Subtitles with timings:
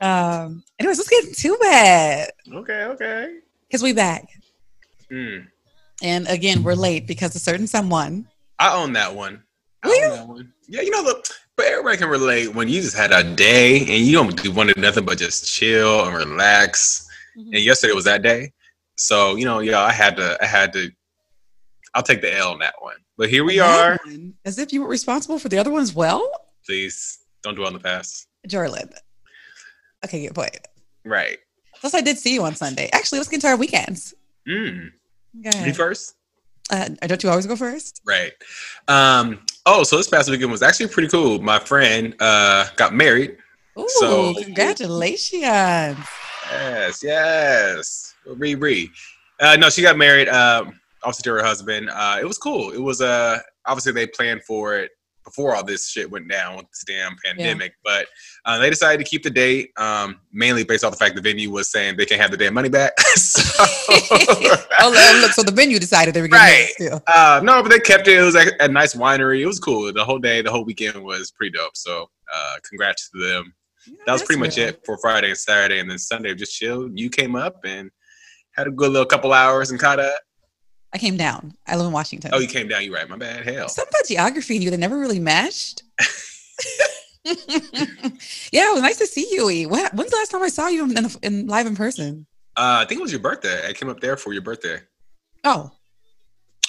[0.00, 0.62] Um.
[0.78, 3.38] Anyways, let's get into it Okay, okay.
[3.68, 4.28] because we back,
[5.10, 5.46] Mm.
[6.02, 8.28] and again we're late because a certain someone.
[8.58, 9.42] I own that one.
[9.82, 10.16] I Will own you?
[10.16, 10.52] that one.
[10.68, 11.24] Yeah, you know, look,
[11.56, 14.68] but everybody can relate when you just had a day and you don't do one
[14.70, 17.06] of nothing but just chill and relax.
[17.36, 18.52] And yesterday was that day.
[18.96, 20.90] So, you know, yeah, I had to, I had to,
[21.94, 22.96] I'll take the L on that one.
[23.18, 23.98] But here we are.
[24.06, 26.28] One, As if you were responsible for the other one as well,
[26.64, 28.26] Please don't dwell on the past.
[28.48, 28.88] Jordan.
[30.04, 30.56] Okay, good point.
[31.04, 31.38] Right.
[31.80, 32.88] Plus, I did see you on Sunday.
[32.92, 34.14] Actually, let's get into our weekends.
[34.48, 34.90] Mm.
[35.34, 35.72] Me Okay.
[35.72, 36.14] first?
[36.70, 38.00] Uh, don't you always go first?
[38.04, 38.32] Right.
[38.88, 41.40] Um, oh, so this past weekend was actually pretty cool.
[41.40, 43.36] My friend uh, got married.
[43.78, 45.98] Ooh, So- congratulations!
[46.50, 48.14] Yes, yes.
[48.26, 48.88] Riri.
[49.38, 50.28] Uh, no, she got married.
[50.28, 51.90] Um, obviously to her husband.
[51.92, 52.70] Uh, it was cool.
[52.72, 54.90] It was uh, obviously they planned for it
[55.26, 57.74] before all this shit went down with this damn pandemic.
[57.84, 58.06] But
[58.46, 61.50] uh, they decided to keep the date, um, mainly based off the fact the venue
[61.50, 62.98] was saying they can't have the damn money back.
[63.16, 66.68] so, oh, look, look, so the venue decided they were getting Right.
[66.70, 67.02] still.
[67.08, 68.18] uh, no, but they kept it.
[68.18, 69.40] It was like a nice winery.
[69.40, 69.92] It was cool.
[69.92, 71.76] The whole day, the whole weekend was pretty dope.
[71.76, 73.52] So, uh, congrats to them.
[74.06, 76.98] That was pretty much it for Friday and Saturday, and then Sunday just chilled.
[76.98, 77.90] You came up and
[78.52, 80.14] had a good little couple hours and caught up.
[80.92, 81.54] I came down.
[81.66, 82.30] I live in Washington.
[82.32, 82.84] Oh, you came down.
[82.84, 83.08] You're right?
[83.08, 83.44] My bad.
[83.44, 83.68] Hell.
[83.68, 85.82] Something about geography and you that never really meshed.
[87.26, 89.50] yeah, it was nice to see you.
[89.50, 89.66] E.
[89.66, 92.26] What, when's the last time I saw you in, in live in person?
[92.56, 93.68] Uh, I think it was your birthday.
[93.68, 94.78] I came up there for your birthday.
[95.42, 95.72] Oh,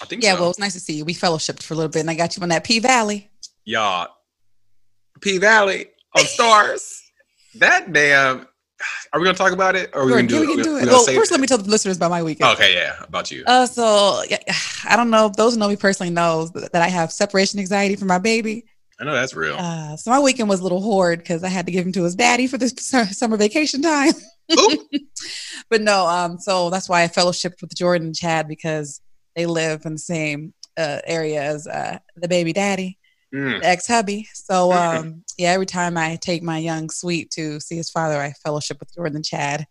[0.01, 0.33] I think yeah.
[0.33, 0.37] so.
[0.37, 1.05] Well, it was nice to see you.
[1.05, 3.29] We fellowshipped for a little bit, and I got you on that P Valley.
[3.65, 4.09] y'all.
[5.21, 7.02] P Valley on Starz.
[7.55, 8.47] that damn.
[9.13, 10.55] Are we gonna talk about it, or are we Sure, gonna do we it?
[10.55, 10.88] can do We it.
[10.88, 11.31] Well, first, it?
[11.31, 12.50] let me tell the listeners about my weekend.
[12.52, 13.44] Okay, yeah, about you.
[13.45, 14.38] Uh, so yeah,
[14.88, 18.08] I don't know those who know me personally knows that I have separation anxiety from
[18.08, 18.66] my baby.
[18.99, 19.55] I know that's real.
[19.58, 22.03] Uh, so my weekend was a little hoard because I had to give him to
[22.03, 22.73] his daddy for this
[23.11, 24.14] summer vacation time.
[25.69, 29.02] But no, um, so that's why I fellowshipped with Jordan and Chad because
[29.36, 32.96] they live in the same uh, area as uh, the baby daddy,
[33.36, 33.60] Mm.
[33.61, 34.27] ex hubby.
[34.33, 38.32] So um, yeah, every time I take my young sweet to see his father, I
[38.43, 39.65] fellowship with Jordan and Chad,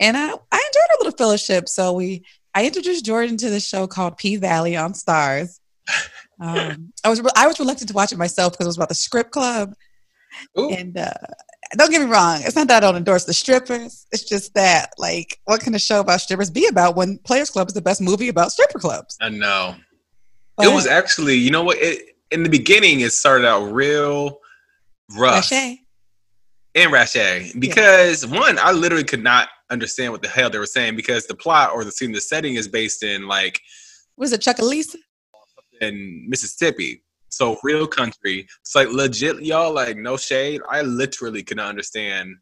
[0.00, 1.68] and I I enjoyed our little fellowship.
[1.68, 2.24] So we
[2.54, 5.58] I introduced Jordan to this show called P Valley on Starz.
[6.40, 8.94] Um, I was I was reluctant to watch it myself because it was about the
[8.94, 9.74] script club,
[10.58, 10.70] Ooh.
[10.70, 11.12] and uh,
[11.76, 14.06] don't get me wrong, it's not that I don't endorse the strippers.
[14.12, 17.68] It's just that like, what can a show about strippers be about when Players Club
[17.68, 19.16] is the best movie about stripper clubs?
[19.20, 19.74] I know.
[20.56, 21.78] But, it was actually, you know what?
[21.78, 24.38] It, in the beginning, it started out real
[25.16, 25.78] rough Lachey.
[26.74, 30.96] and rache because one, I literally could not understand what the hell they were saying
[30.96, 33.60] because the plot or the scene, the setting is based in like
[34.16, 34.96] Was it Chucalissa?
[35.80, 37.02] in Mississippi.
[37.28, 38.46] So real country.
[38.60, 39.72] It's like legit, y'all.
[39.72, 40.60] Like no shade.
[40.70, 42.36] I literally could not understand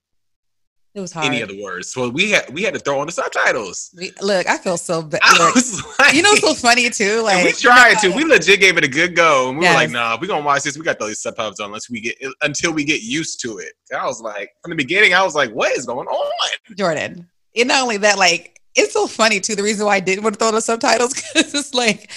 [0.92, 1.26] It was hard.
[1.26, 1.92] any of the words.
[1.92, 3.90] So we had we had to throw on the subtitles.
[3.96, 5.20] We- look, I feel so bad.
[5.22, 7.22] Like, you know, what's so funny too.
[7.22, 8.08] Like we tried to.
[8.10, 9.92] We legit gave it a good go, and we were like, Yes.
[9.92, 10.76] "Nah, we gonna watch this.
[10.76, 14.00] We got those subtitles on unless we get until we get used to it." And
[14.00, 16.32] I was like, from the beginning, I was like, "What is going on?"
[16.76, 17.28] Jordan.
[17.56, 19.54] And not only that, like it's so funny too.
[19.54, 22.10] The reason why I didn't want to throw the subtitles because it's like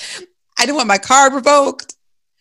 [0.57, 1.92] I didn't want my card revoked.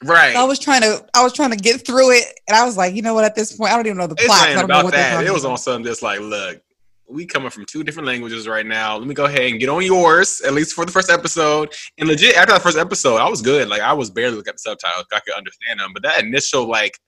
[0.03, 0.35] Right?
[0.35, 2.95] I was trying to, I was trying to get through it, and I was like,
[2.95, 3.25] you know what?
[3.25, 4.41] At this point, I don't even know the it's plot.
[4.41, 5.25] not I don't know about that.
[5.25, 6.61] It was on something just like, look,
[7.09, 8.97] we coming from two different languages right now.
[8.97, 11.73] Let me go ahead and get on yours, at least for the first episode.
[11.99, 13.69] And legit, after that first episode, I was good.
[13.69, 15.07] Like I was barely looking at the subtitles.
[15.13, 16.99] I could understand them, but that initial like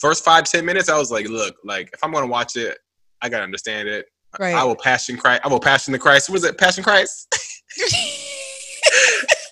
[0.00, 2.78] first five ten minutes, I was like, look, like if I'm gonna watch it,
[3.20, 4.06] I gotta understand it.
[4.38, 4.54] Right.
[4.54, 5.42] I will passion Christ.
[5.44, 6.28] I will passion the Christ.
[6.28, 6.58] What was it?
[6.58, 7.26] Passion Christ.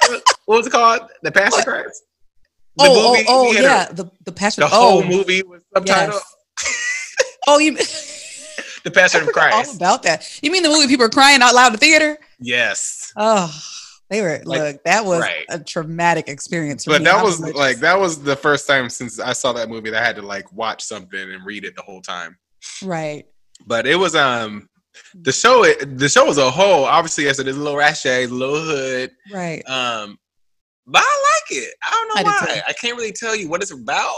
[0.46, 1.02] what was it called?
[1.22, 1.66] The Passion What?
[1.66, 2.02] Christ.
[2.76, 4.62] The oh, movie, oh, oh, yeah, a- the the passion.
[4.62, 6.12] the oh, whole movie was subtitled.
[6.12, 6.22] Yes.
[7.46, 7.76] Oh, you.
[8.84, 9.70] The Passion of Christ.
[9.70, 10.38] all about that.
[10.42, 12.18] You mean the movie people are crying out loud in the theater?
[12.38, 13.12] yes.
[13.16, 13.50] Oh,
[14.10, 14.42] they were.
[14.44, 15.44] Like, look, that was right.
[15.48, 16.84] a traumatic experience.
[16.84, 17.04] For But me.
[17.06, 20.02] that I was like- that was the first time since I saw that movie that
[20.02, 22.36] I had to like watch something and read it the whole time.
[22.82, 23.24] right.
[23.66, 24.68] But it was um
[25.14, 28.04] the show it, the show as a whole obviously as it is a little rache,
[28.04, 29.12] a little hood.
[29.32, 29.62] Right.
[29.66, 30.18] Um,
[30.86, 31.74] but I like it.
[31.82, 32.62] I don't know I why.
[32.68, 34.16] I can't really tell you what it's about.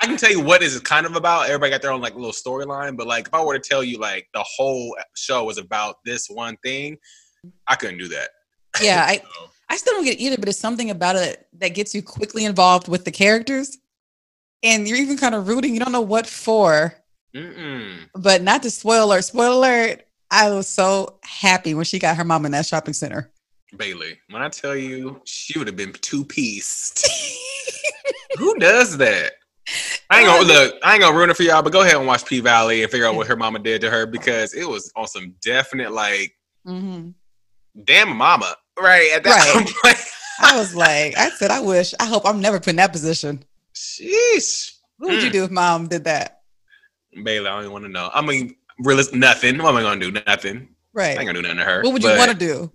[0.00, 1.46] I can tell you what it's kind of about.
[1.46, 3.98] Everybody got their own like little storyline, but like if I were to tell you
[3.98, 6.96] like the whole show was about this one thing,
[7.68, 8.30] I couldn't do that.
[8.82, 9.22] Yeah, I,
[9.68, 12.44] I still don't get it either, but it's something about it that gets you quickly
[12.44, 13.78] involved with the characters.
[14.62, 16.94] And you're even kind of rooting, you don't know what for,
[17.36, 17.96] mm-mm.
[18.14, 19.24] but not to spoil alert.
[19.24, 20.06] Spoiler alert.
[20.30, 23.30] I was so happy when she got her mom in that shopping center.
[23.76, 27.06] Bailey, when I tell you she would have been two pieced.
[28.38, 29.32] Who does that?
[30.10, 30.74] I ain't gonna look.
[30.82, 32.90] I ain't gonna ruin it for y'all, but go ahead and watch P Valley and
[32.90, 36.32] figure out what her mama did to her because it was on some definite like,
[36.64, 37.10] hmm
[37.84, 39.10] damn mama, right?
[39.14, 39.66] At that Right.
[39.82, 39.98] point,
[40.40, 43.44] I was like, I said, I wish, I hope I'm never put in that position.
[43.74, 45.32] sheesh, What would you Mm.
[45.32, 46.42] do if mom did that?
[47.22, 48.10] Bailey, I don't even want to know.
[48.12, 49.58] I mean, really, nothing.
[49.58, 50.10] What am I gonna do?
[50.26, 50.68] Nothing.
[50.92, 51.16] Right.
[51.16, 51.82] I ain't gonna do nothing to her.
[51.82, 52.72] What would you want to do?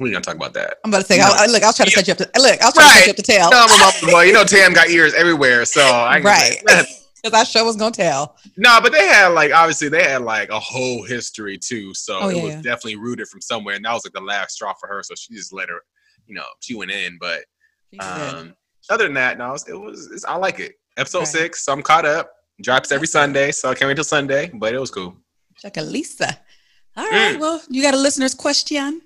[0.00, 0.78] We ain't gonna talk about that.
[0.84, 1.20] I'm about to say.
[1.20, 2.60] I, I- look, I was trying to set you up to look.
[2.60, 4.22] I was trying to set you up to tell No, I'm a mama's boy.
[4.22, 6.56] You know, Tam got ears everywhere, so I right?
[6.64, 8.36] Because I sure was gonna tell.
[8.56, 11.92] No, but they had like obviously they had like a whole history too.
[11.94, 14.52] So Oh, it yeah, was definitely rooted from somewhere, and that was like the last
[14.54, 15.02] straw for her.
[15.02, 15.80] So she just let her,
[16.26, 17.18] you know, she went in.
[17.20, 17.40] But
[18.00, 18.54] um,
[18.88, 20.72] other than that, no, it was, it was it's, I like it.
[20.96, 21.28] Episode Right.
[21.28, 22.32] six, so I'm caught up.
[22.62, 24.50] Drops every Sunday, so I can't wait till Sunday.
[24.54, 25.14] But it was cool.
[25.62, 26.36] Chucalissa.
[26.96, 27.36] All right.
[27.36, 27.40] Mm.
[27.40, 29.00] Well, you got a listener's question.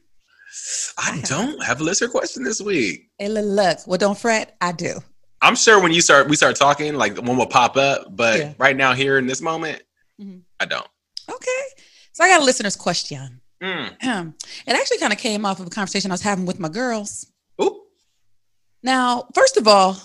[0.99, 3.11] I don't have a listener question this week.
[3.19, 3.79] Hey, look.
[3.87, 4.57] Well, don't fret.
[4.61, 5.01] I do.
[5.43, 8.15] I'm sure when you start we start talking, like one will pop up.
[8.17, 8.55] But Yeah.
[8.59, 9.83] right now, here in this moment,
[10.21, 10.43] Mhm.
[10.61, 10.87] I don't.
[11.31, 11.63] Okay.
[12.13, 13.41] So I got a listener's question.
[13.63, 13.95] Mm.
[14.67, 17.27] it actually kind of came off of a conversation I was having with my girls.
[17.63, 17.75] Oop.
[18.83, 19.97] Now, first of all,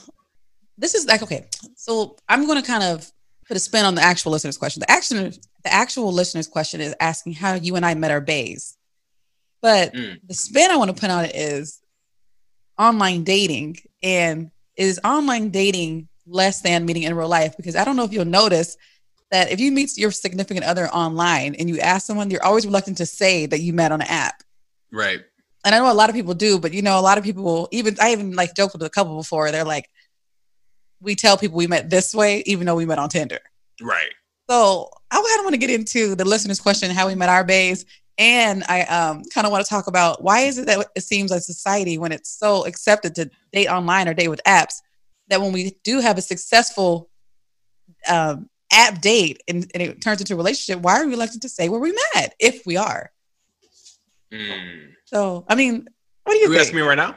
[0.77, 1.47] this is like okay.
[1.75, 3.11] So I'm going to kind of
[3.47, 4.79] put a spin on the actual listener's question.
[4.81, 5.29] The actual
[5.63, 8.77] the actual listener's question is asking how you and I met our bays,
[9.61, 10.19] but Mm.
[10.27, 11.79] the spin I want to put on it is
[12.77, 17.95] online dating and is online dating less than meeting in real life because I don't
[17.95, 18.77] know if you'll notice
[19.31, 22.97] that if you meet your significant other online and you ask someone, you're always reluctant
[22.97, 24.41] to say that you met on an app
[24.91, 25.19] Right.
[25.65, 27.67] and I know a lot of people do, but you know, a lot of people
[27.71, 29.51] even I even like joked with a couple before.
[29.51, 29.89] They're like,
[31.01, 33.39] we tell people we met this way, even though we met on Tinder.
[33.81, 34.11] Right.
[34.49, 37.43] So I kind of want to get into the listener's question, how we met our
[37.43, 37.85] bays.
[38.19, 41.31] And I um, kind of want to talk about why is it that it seems
[41.31, 44.75] like society, when it's so accepted to date online or date with apps,
[45.29, 47.09] that when we do have a successful
[48.09, 51.49] um, app date and, and it turns into a relationship, why are we reluctant to
[51.49, 53.09] say where we met if we are?
[54.33, 54.89] Mm.
[55.05, 55.87] So, I mean,
[56.25, 56.61] what do you You think?
[56.61, 57.15] asking me right now?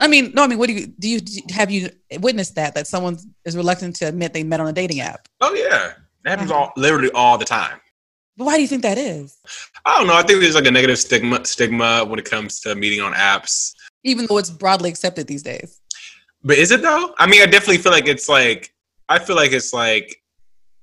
[0.00, 1.08] I mean, no, I mean, what do you do?
[1.08, 1.88] You do you- have you
[2.20, 5.28] witnessed that that someone is reluctant to admit they met on a dating app?
[5.40, 5.94] Oh yeah,
[6.24, 6.60] that happens Uh-huh.
[6.60, 7.78] all literally all the time.
[8.36, 9.38] But why do you think that is?
[9.84, 10.14] I don't know.
[10.14, 13.74] I think there's like a negative stigma stigma when it comes to meeting on apps.
[14.04, 15.80] Even though it's broadly accepted these days.
[16.42, 17.14] But is it though?
[17.18, 18.74] I mean, I definitely feel like it's like
[19.08, 20.22] I feel like it's like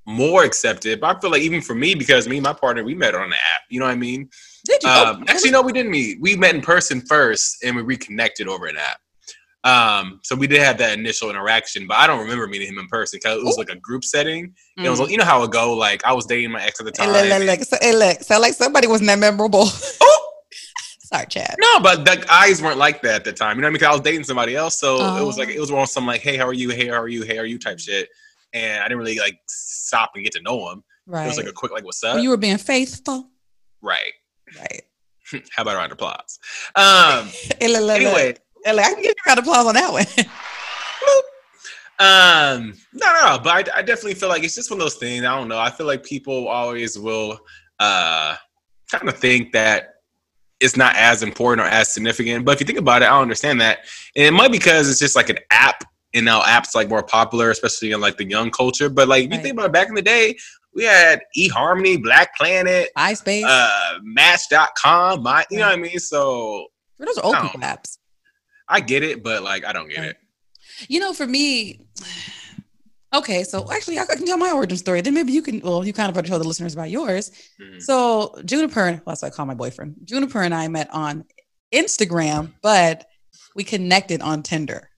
[0.06, 1.02] more accepted.
[1.02, 3.30] But I feel like even for me, because me and my partner we met on
[3.30, 3.62] the app.
[3.70, 4.30] You know what I mean?
[4.66, 4.90] Did you?
[4.90, 6.20] Um, oh, actually, no, we didn't meet.
[6.22, 9.00] We met in person first, and we reconnected over an app.
[9.66, 12.88] Um, so we did have that initial interaction, but I don't remember meeting him in
[12.88, 13.60] person because it was Ooh.
[13.62, 14.54] like a group setting.
[14.80, 14.86] mm.
[14.86, 15.74] It was, like, you know how it go.
[15.74, 17.14] Like I was dating my ex at the Hey, time.
[17.30, 17.68] look, look, look.
[17.68, 18.22] So, hey, look.
[18.24, 19.66] Sound like somebody wasn't that memorable.
[19.66, 20.26] Oh!
[21.12, 21.56] Sorry, Chad.
[21.60, 23.58] No, but the eyes weren't like that at the time.
[23.58, 23.80] You know what I mean?
[23.80, 25.52] Cause I was dating somebody else, so it was like Oh.
[25.54, 26.70] it was on some like, "Hey, how are you?
[26.70, 27.24] Hey, how are you?
[27.24, 28.10] Hey, how are you?" type shit.
[28.54, 30.84] And I didn't really like stop and get to know him.
[31.08, 31.26] Right.
[31.26, 33.28] It was like a quick like, "What's up?" Well, you were being faithful.
[33.82, 34.14] right.
[34.58, 34.84] Right.
[35.52, 36.38] How about a round of applause?
[36.76, 37.30] Um.
[37.60, 37.90] Hey, look.
[38.00, 40.06] anyway, Hey, look, I can give you a round of applause on that one.
[42.00, 44.96] um, no, no, no, but I, I definitely feel like it's just one of those
[44.96, 45.26] things.
[45.26, 45.60] I don't know.
[45.60, 47.40] I feel like people always will
[47.80, 48.36] uh
[48.92, 49.96] kind of think that
[50.60, 52.44] it's not as important or as significant.
[52.46, 53.80] But if you think about it, I don't understand that.
[54.16, 55.84] And it might be because it's just like an app,
[56.14, 58.90] and now apps like more popular, especially in like the young culture.
[58.90, 59.44] But like if you Right.
[59.44, 60.36] think about it, back in the day,
[60.74, 63.44] we had eHarmony, Black Planet, MySpace.
[63.46, 66.00] uh, Match.com, my you know what I mean?
[66.00, 66.68] So
[66.98, 67.99] Those are old people apps.
[68.70, 70.18] I get it, but like I don't get it.
[70.88, 71.82] You know, for me,
[73.14, 75.02] okay, so actually, I can tell my origin story.
[75.02, 77.32] Then maybe you can, well, you kind of already told the listeners about yours.
[77.60, 77.82] Mhm.
[77.82, 79.96] So, Juniper, well, that's what I call my boyfriend.
[80.06, 81.26] Juniper and I met on
[81.74, 83.06] Instagram, but
[83.56, 84.90] we connected on Tinder.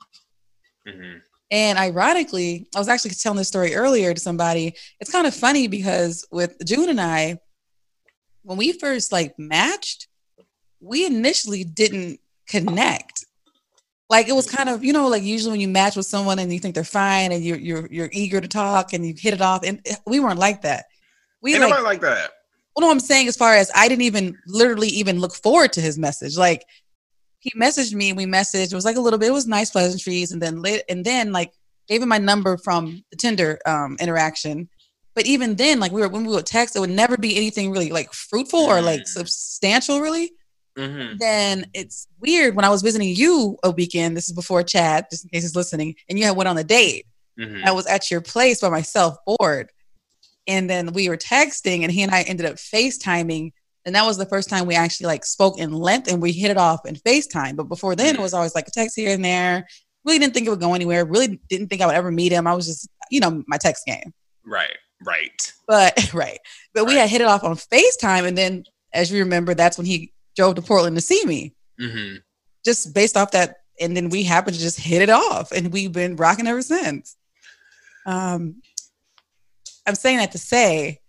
[0.88, 1.22] Mhm.
[1.52, 4.76] And ironically, I was actually telling this story earlier to somebody.
[5.00, 7.40] It's kind of funny because with June and I,
[8.44, 10.08] when we first like matched,
[10.80, 13.26] we initially didn't connect.
[14.12, 16.52] Like it was kind of, you know, like usually when you match with someone and
[16.52, 19.42] you think they're fine and you're you're you're eager to talk and you hit it
[19.42, 20.86] off, and we weren't like that.
[21.42, 22.30] We Ain't like like that.
[22.76, 25.82] well, no, I'm saying as far as I didn't even literally even look forward to
[25.82, 26.38] his message.
[26.38, 26.64] Like
[27.40, 28.72] he messaged me, and we messaged.
[28.74, 29.30] It was like a little bit.
[29.30, 31.54] It was nice pleasantries, and then lit, and then like
[31.88, 34.68] gave him my number from the Tinder um, interaction.
[35.16, 37.72] But even then, like we were when we would text, it would never be anything
[37.72, 39.08] really like fruitful or like Mm.
[39.08, 40.32] substantial, really.
[40.78, 41.20] Mhm.
[41.20, 44.16] Then it's weird when I was visiting you a weekend.
[44.16, 46.64] This is before Chad, just in case he's listening, and you had went on a
[46.64, 47.06] date.
[47.40, 47.64] Mhm.
[47.66, 49.70] I was at your place by myself, bored.
[50.48, 53.52] And then we were texting, and he and I ended up FaceTiming.
[53.86, 56.52] And that was the first time we actually like spoke in length and we hit
[56.52, 57.56] it off in FaceTime.
[57.56, 59.68] But before then, it was always like a text here and there.
[60.06, 61.04] Really didn't think it would go anywhere.
[61.04, 62.46] Really didn't think I would ever meet him.
[62.48, 64.14] I was just, you know, my text game.
[64.46, 64.78] Right.
[65.04, 65.54] Right.
[65.68, 66.40] But right.
[66.76, 68.28] But we had hit it off on FaceTime.
[68.28, 71.54] And then as you remember, that's when he drove to Portland to see me.
[71.80, 72.16] hmm
[72.64, 73.58] Just based off that.
[73.80, 75.52] And then we happened to just hit it off.
[75.52, 77.16] And we've been rocking ever since.
[78.06, 78.62] Um
[79.88, 81.00] I'm saying that to say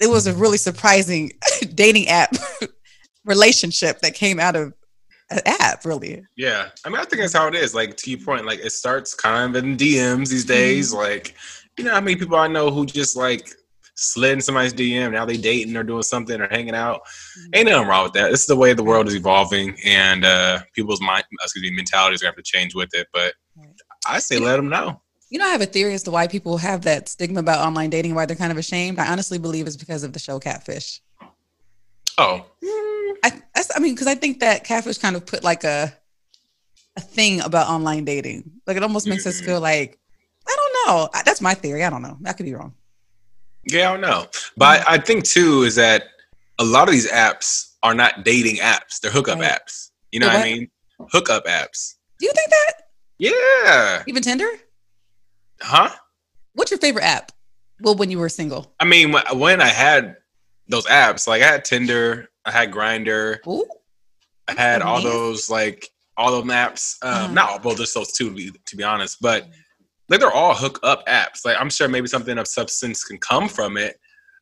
[0.00, 1.32] it was a really surprising
[1.74, 2.34] dating app
[3.24, 4.72] relationship that came out of
[5.30, 6.24] an app, really.
[6.36, 6.68] Yeah.
[6.84, 7.74] I mean, I think that's how it is.
[7.74, 10.92] Like to your point, like it starts kind of in DMs these days.
[10.92, 11.34] Like,
[11.78, 13.48] you know how many people I know who just like
[13.94, 17.02] slid in somebody's DM, now they dating or doing something or hanging out.
[17.54, 18.30] Ain't nothing wrong with that.
[18.30, 22.22] This is the way the world is evolving and uh people's mind excuse me, mentalities
[22.22, 23.06] are gonna have to change with it.
[23.12, 23.34] But
[24.08, 25.00] I say let them know.
[25.30, 27.88] You know, I have a theory as to why people have that stigma about online
[27.90, 28.98] dating, why they're kind of ashamed.
[28.98, 31.00] I honestly believe it's because of the show Catfish.
[32.18, 32.44] Oh.
[33.24, 35.92] I, that's, I mean, because I think that Catfish kind of put like a
[36.96, 38.50] a thing about online dating.
[38.66, 39.44] Like it almost makes us Mhm.
[39.46, 39.98] feel like
[40.46, 41.08] I don't know.
[41.14, 41.84] I, that's my theory.
[41.84, 42.18] I don't know.
[42.26, 42.74] I could be wrong.
[43.64, 44.26] Yeah, I don't know.
[44.56, 46.04] But I think too is that
[46.58, 49.00] a lot of these apps are not dating apps.
[49.00, 49.50] They're hookup Right.
[49.52, 49.90] apps.
[50.10, 50.70] You know They're what I mean?
[51.10, 51.94] Hookup apps.
[52.18, 52.72] Do you think that?
[53.18, 54.02] Yeah.
[54.06, 54.48] Even Tinder?
[55.60, 55.90] Huh?
[56.54, 57.32] What's your favorite app?
[57.80, 58.72] Well, when you were single.
[58.78, 60.16] I mean, when I had
[60.68, 63.66] those apps, like I had Tinder, I had Grindr, Ooh.
[64.48, 66.96] I had all those like all those apps.
[67.02, 67.32] Um, Uh-huh.
[67.32, 69.48] Not all, well, just those two to be, to be honest, but
[70.12, 71.44] like they're all hook up apps.
[71.44, 73.98] Like I'm sure maybe something of substance can come from it,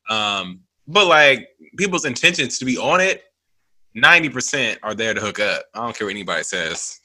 [0.08, 1.48] um, but like
[1.78, 3.22] people's intentions to be on it,
[3.94, 5.62] ninety percent are there to hook up.
[5.72, 6.98] I don't care what anybody says.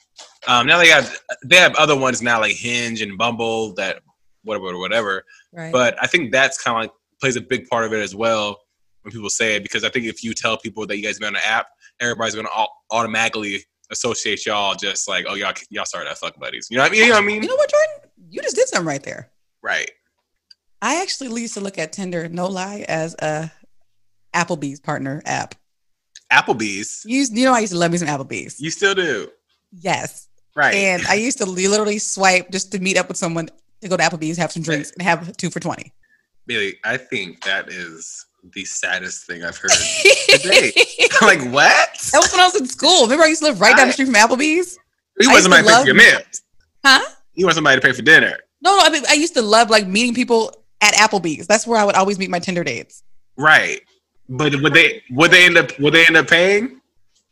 [0.48, 4.00] Um, now they have they have other ones now like Hinge and Bumble that
[4.42, 5.24] whatever whatever.
[5.52, 5.72] Right.
[5.72, 8.58] But I think that's kind of like plays a big part of it as well
[9.02, 11.28] when people say it because I think if you tell people that you guys been
[11.28, 11.68] on an app,
[12.00, 12.48] everybody's gonna
[12.90, 16.68] automatically associate y'all just like oh y'all y'all started at fuck buddies.
[16.70, 17.02] You know what I mean?
[17.02, 17.42] You know what I mean?
[17.42, 18.10] you know what, Jordan?
[18.30, 19.30] You just did something right there.
[19.62, 19.90] right.
[20.82, 23.50] I actually used to look at Tinder, no lie, as a
[24.34, 25.54] Applebee's partner app.
[26.30, 27.02] Applebee's.
[27.06, 28.60] You, you know, I used to love me some Applebee's.
[28.60, 29.30] You still do.
[29.72, 30.28] yes.
[30.54, 30.74] Right.
[30.74, 33.48] And I used to literally swipe just to meet up with someone
[33.82, 35.92] to go to Applebee's, have some drinks, and have two for 20.
[36.46, 39.70] Billy, I think that is the saddest thing I've heard
[40.28, 40.72] today.
[41.20, 41.88] I'm like, what?
[42.12, 43.02] That was when I was in school.
[43.04, 44.78] Remember, I used to live right down the street from Applebee's.
[45.18, 46.42] You I want used to to pay for your meals.
[46.84, 47.04] Huh?
[47.34, 48.36] You want somebody to pay for dinner.
[48.62, 48.82] No, no.
[48.84, 51.46] I mean, I used to love like meeting people at Applebee's.
[51.46, 53.02] That's where I would always meet my Tinder dates.
[53.36, 53.80] Right.
[54.28, 56.80] But would they would they end up would they end up paying?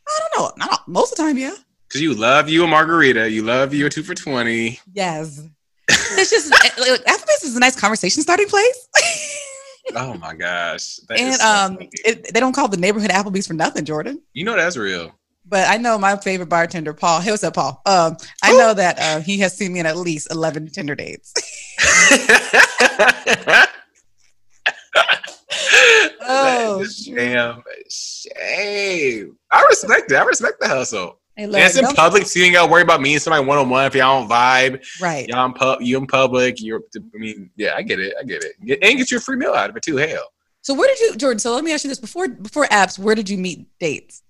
[0.07, 0.67] I don't know.
[0.67, 1.55] Not most of the time, yeah.
[1.89, 4.81] Because you love you a margarita, you love you a two for twenty.
[4.93, 5.43] Yes.
[6.17, 8.89] It's just eh, like, Applebee's is a nice conversation starting place.
[9.95, 10.99] Oh my gosh.
[11.11, 14.23] And so um, it, they don't call the neighborhood Applebee's for nothing, Jordan.
[14.33, 15.15] you know that's real.
[15.47, 17.21] But I know my favorite bartender, Paul.
[17.21, 17.83] Hey, what's up, Paul?
[17.85, 21.35] Um, I know that uh, he has seen me in at least eleven Tinder dates.
[26.27, 29.37] Oh, damn shame.
[29.51, 30.15] I respect it.
[30.15, 31.19] I respect the hustle.
[31.37, 33.95] It's in public, so you ain't gotta worry about meeting somebody one on one if
[33.95, 34.85] y'all don't vibe.
[35.01, 35.27] right?
[35.29, 36.61] Y'all in pub, you in public.
[36.63, 36.81] You're.
[36.97, 38.15] I mean, yeah, I get it.
[38.21, 38.53] I get it.
[38.83, 39.97] And get your free meal out of it too.
[39.97, 40.33] Hell.
[40.63, 41.39] So where did you, Jordan?
[41.41, 44.23] So let me ask you this: before before apps, where did you meet dates?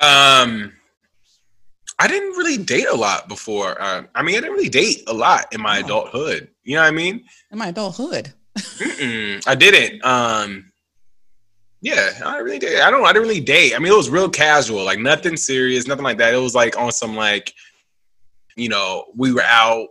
[0.00, 0.72] Um,
[1.98, 3.80] I didn't really date a lot before.
[3.80, 5.84] Uh, I mean, I didn't really date a lot in my Oh.
[5.84, 6.48] adulthood.
[6.64, 7.24] You know what I mean?
[7.50, 8.32] In my adulthood.
[9.46, 10.04] I didn't.
[10.04, 10.70] Um,
[11.84, 12.80] yeah, I really did.
[12.80, 13.04] I don't.
[13.04, 13.74] I didn't really date.
[13.74, 16.32] I mean, it was real casual, like nothing serious, nothing like that.
[16.32, 17.52] It was like on some like,
[18.56, 19.88] you know, we were out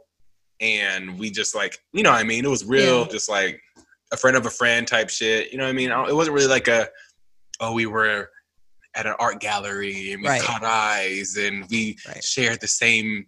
[0.60, 3.08] and we just like, you know, what I mean, it was real, Yeah.
[3.12, 3.62] just like
[4.12, 5.52] a friend of a friend type shit.
[5.52, 5.92] You know what I mean?
[5.92, 6.88] It wasn't really like a,
[7.60, 8.30] oh, we were
[8.96, 10.42] at an art gallery and we Right.
[10.42, 12.24] caught eyes and we Right.
[12.24, 13.28] shared the same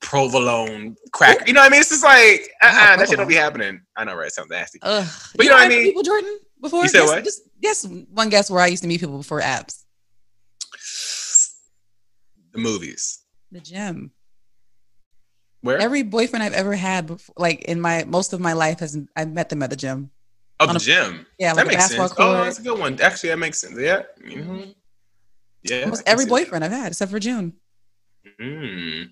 [0.00, 1.44] provolone cracker.
[1.46, 1.80] You know what I mean?
[1.80, 3.80] It's just like, uh, Wow, uh that shit don't be happening.
[3.96, 4.30] I know, right?
[4.30, 4.78] Sounds nasty.
[4.82, 5.06] Ugh.
[5.36, 5.82] But you know what I mean?
[5.84, 7.24] People, Jordan, before You said Guess- what?
[7.24, 9.82] Just guess one guess where I used to meet people before apps.
[12.52, 13.20] The movies.
[13.52, 14.12] The gym.
[15.62, 15.78] Where?
[15.78, 19.24] Every boyfriend I've ever had, before, like in my most of my life, has I
[19.26, 20.10] met them at the gym.
[20.58, 21.26] oh, the a- gym.
[21.38, 22.18] Yeah, that like a makes basketball sense.
[22.20, 22.44] Oh, court.
[22.44, 23.00] that's a good one.
[23.00, 23.78] Actually, that makes sense.
[23.78, 24.02] Yeah.
[24.24, 24.74] Mhm.
[25.62, 25.82] Yeah.
[25.82, 27.54] Almost every boyfriend I've had, except for June.
[28.40, 29.10] Mm.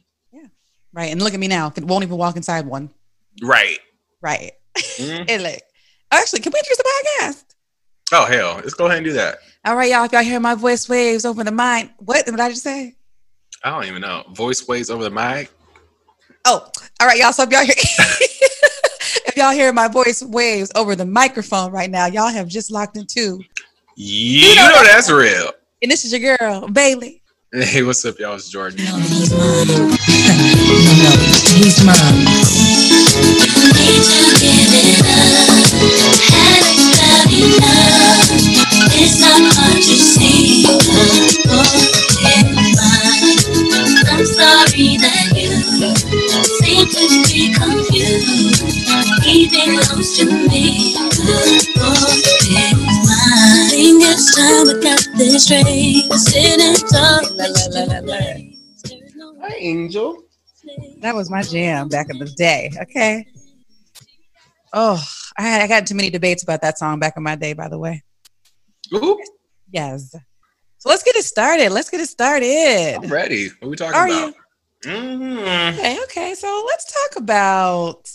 [0.94, 1.70] Right, and look at me now.
[1.76, 2.88] Won't even walk inside one.
[3.42, 3.78] Right.
[4.22, 4.52] Right.
[4.74, 5.26] Mhm.
[5.28, 5.62] And like,
[6.10, 6.84] actually, can we introduce the
[7.20, 7.44] podcast?
[8.12, 9.38] Oh hell, let's go ahead and do that.
[9.64, 10.04] All right, y'all.
[10.04, 12.94] If y'all hear my voice waves over the mic, what did I just say?
[13.62, 14.24] I don't even know.
[14.32, 15.50] Voice waves over the mic.
[16.44, 17.32] Oh, all right, y'all.
[17.32, 17.74] So if y'all hear,
[19.26, 22.96] if y'all hear my voice waves over the microphone right now, y'all have just locked
[22.96, 23.40] into.
[23.96, 25.50] You, know know, that- that's real.
[25.82, 27.22] And this is your girl Bailey.
[27.52, 28.34] Hey, what's up, y'all?
[28.34, 28.84] It's Jordan.
[28.84, 29.66] No, he's mine.
[29.68, 29.88] no,
[31.02, 31.10] no,
[31.56, 32.24] he's mine.
[59.60, 60.22] Angel.
[61.00, 62.70] That was my jam back in the day.
[62.82, 63.26] Okay.
[64.72, 65.02] Oh,
[65.38, 67.68] I, had, I got too many debates about that song back in my day, by
[67.68, 68.02] the way.
[68.92, 69.18] Ooh,
[69.70, 70.14] Yes.
[70.78, 71.70] So let's get it started.
[71.72, 72.98] Let's get it started.
[73.02, 73.48] I'm ready.
[73.58, 74.34] What are we talking Are about?
[74.84, 75.72] Mm.
[75.74, 76.34] Okay, okay.
[76.34, 78.08] So let's talk about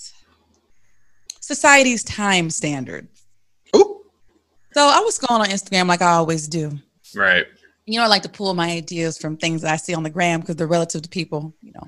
[1.42, 3.26] society's time standards.
[3.76, 4.02] Ooh,
[4.74, 6.72] So I was going on Instagram like I always do.
[7.16, 7.46] right.
[7.86, 10.10] You know, I like to pull my ideas from things that I see on the
[10.10, 11.86] gram because they're relative to people, you know,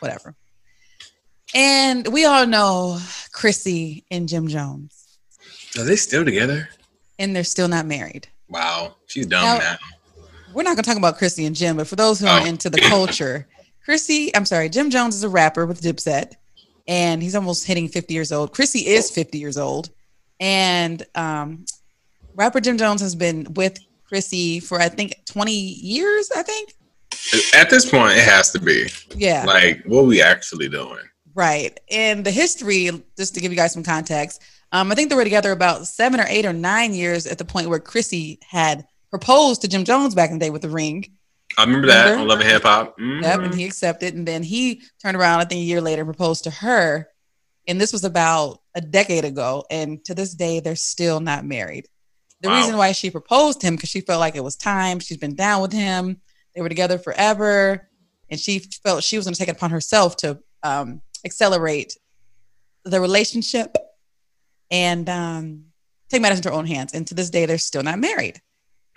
[0.00, 0.34] whatever.
[1.54, 2.98] And we all know
[3.32, 5.18] Chrissy and Jim Jones,
[5.78, 6.68] Are they still together?
[7.18, 8.26] and they're still not married.
[8.48, 9.76] Wow, she's dumb Now- now.
[10.52, 12.44] We're not going to talk about Chrissy and Jim, but for those who are Oh.
[12.44, 13.48] into the culture,
[13.84, 16.32] Chrissy, I'm sorry, Jim Jones is a rapper with Dipset,
[16.86, 18.52] and he's almost hitting 50 years old.
[18.52, 19.90] Chrissy is 50 years old,
[20.38, 21.64] and um,
[22.36, 26.30] rapper Jim Jones has been with Chrissy for I think 20 years.
[26.36, 26.72] I think,
[27.54, 30.98] At this point, it has to be yeah, like, what we actually doing?
[31.34, 31.78] Right.
[31.90, 35.24] And the history, just to give you guys some context, um, I think they were
[35.24, 39.62] together about seven or eight or nine years at the point where Chrissy had proposed
[39.62, 41.12] to Jim Jones back in the day with the ring.
[41.56, 42.98] I remember that on Love and Hip Hop.
[42.98, 43.22] Mhm.
[43.22, 45.40] Yep, and he accepted, and then he turned around.
[45.40, 47.08] I think a year later, and proposed to her,
[47.68, 49.64] and this was about a decade ago.
[49.70, 51.86] And to this day, they're still not married.
[52.40, 52.56] The Wow.
[52.56, 54.98] reason why she proposed to him because she felt like it was time.
[54.98, 56.20] She's been down with him.
[56.56, 57.88] They were together forever,
[58.28, 61.96] and she felt she was going to take it upon herself to um, accelerate
[62.84, 63.76] the relationship
[64.70, 65.64] and um,
[66.10, 66.92] take matters into her own hands.
[66.92, 68.40] And to this day, they're still not married.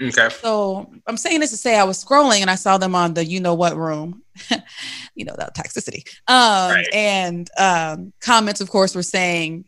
[0.02, 0.30] Okay.
[0.30, 3.26] So I'm saying this to say I was scrolling and I saw them on the
[3.26, 4.22] you know what room,
[5.16, 6.08] you know that toxicity.
[6.28, 6.88] Um, Right.
[6.94, 9.66] and um, comments, of course, were saying,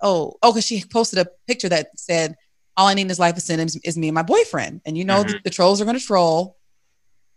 [0.00, 2.36] "Oh, oh," because she posted a picture that said,
[2.76, 5.04] "All I need in this life is, is, is me and my boyfriend." And you
[5.04, 6.56] know the, the trolls are going to troll,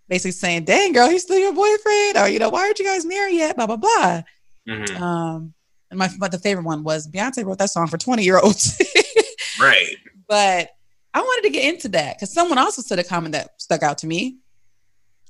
[0.07, 3.05] basically saying, "Dang, girl, he's still your boyfriend," or you know, "Why aren't you guys
[3.05, 4.21] married yet?" Blah blah blah.
[4.67, 4.99] Mhm.
[4.99, 5.53] Um,
[5.91, 8.81] and my but the favorite one was Beyonce wrote that song for 20 year olds.
[9.59, 9.95] Right.
[10.27, 10.71] but
[11.13, 13.99] I wanted to get into that because someone also said a comment that stuck out
[13.99, 14.39] to me.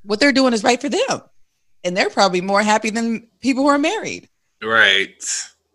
[0.04, 1.22] What they're doing is right for them,
[1.84, 4.28] and they're probably more happy than people who are married.
[4.64, 5.24] Right.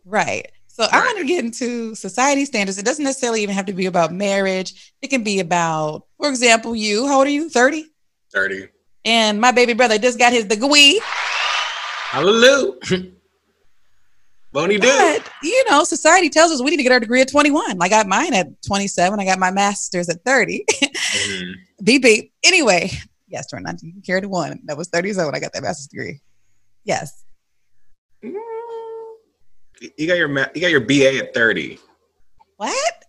[0.05, 0.51] Right.
[0.67, 2.79] So I want to get into society standards.
[2.79, 4.93] It doesn't necessarily even have to be about marriage.
[5.03, 7.07] It can be about, for example, you.
[7.07, 7.49] How old are you?
[7.51, 7.87] 30?
[8.33, 8.69] 30.
[9.05, 11.01] And my baby brother just got his degree.
[12.11, 12.73] Hallelujah.
[14.53, 14.89] Won't he do?
[14.89, 17.79] But you know, society tells us we need to get our degree at 21.
[17.81, 19.19] I got mine at 27.
[19.21, 20.65] I got my master's at 30.
[20.69, 21.53] Mhm.
[21.85, 22.33] beep beep.
[22.43, 22.91] Anyway,
[23.29, 24.61] yes, Jordan, I you carried one.
[24.65, 25.35] That was 30 years old.
[25.35, 26.21] I got that master's degree.
[26.85, 27.23] Yes.
[28.23, 31.79] You got your ma- you got your BA at 30.
[32.57, 33.05] What?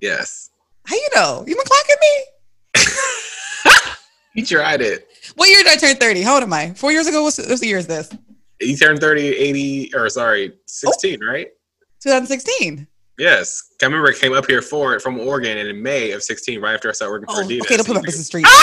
[0.00, 0.50] Yes.
[0.86, 1.44] How you know?
[1.46, 2.24] You been clocking me?
[4.34, 5.06] You tried it.
[5.34, 6.22] What year did I turn 30?
[6.22, 6.72] How old am I?
[6.74, 7.22] Four years ago?
[7.22, 8.10] What's, the year is this?
[8.60, 11.48] You turned 30, 80, or sorry, 16, right?
[12.02, 12.86] 2016.
[13.18, 13.62] Yes.
[13.82, 16.60] I remember I came up here for it from Oregon and in May of 16,
[16.60, 17.60] right after I started working for Oh, Adidas.
[17.62, 18.46] okay, don't put up the street.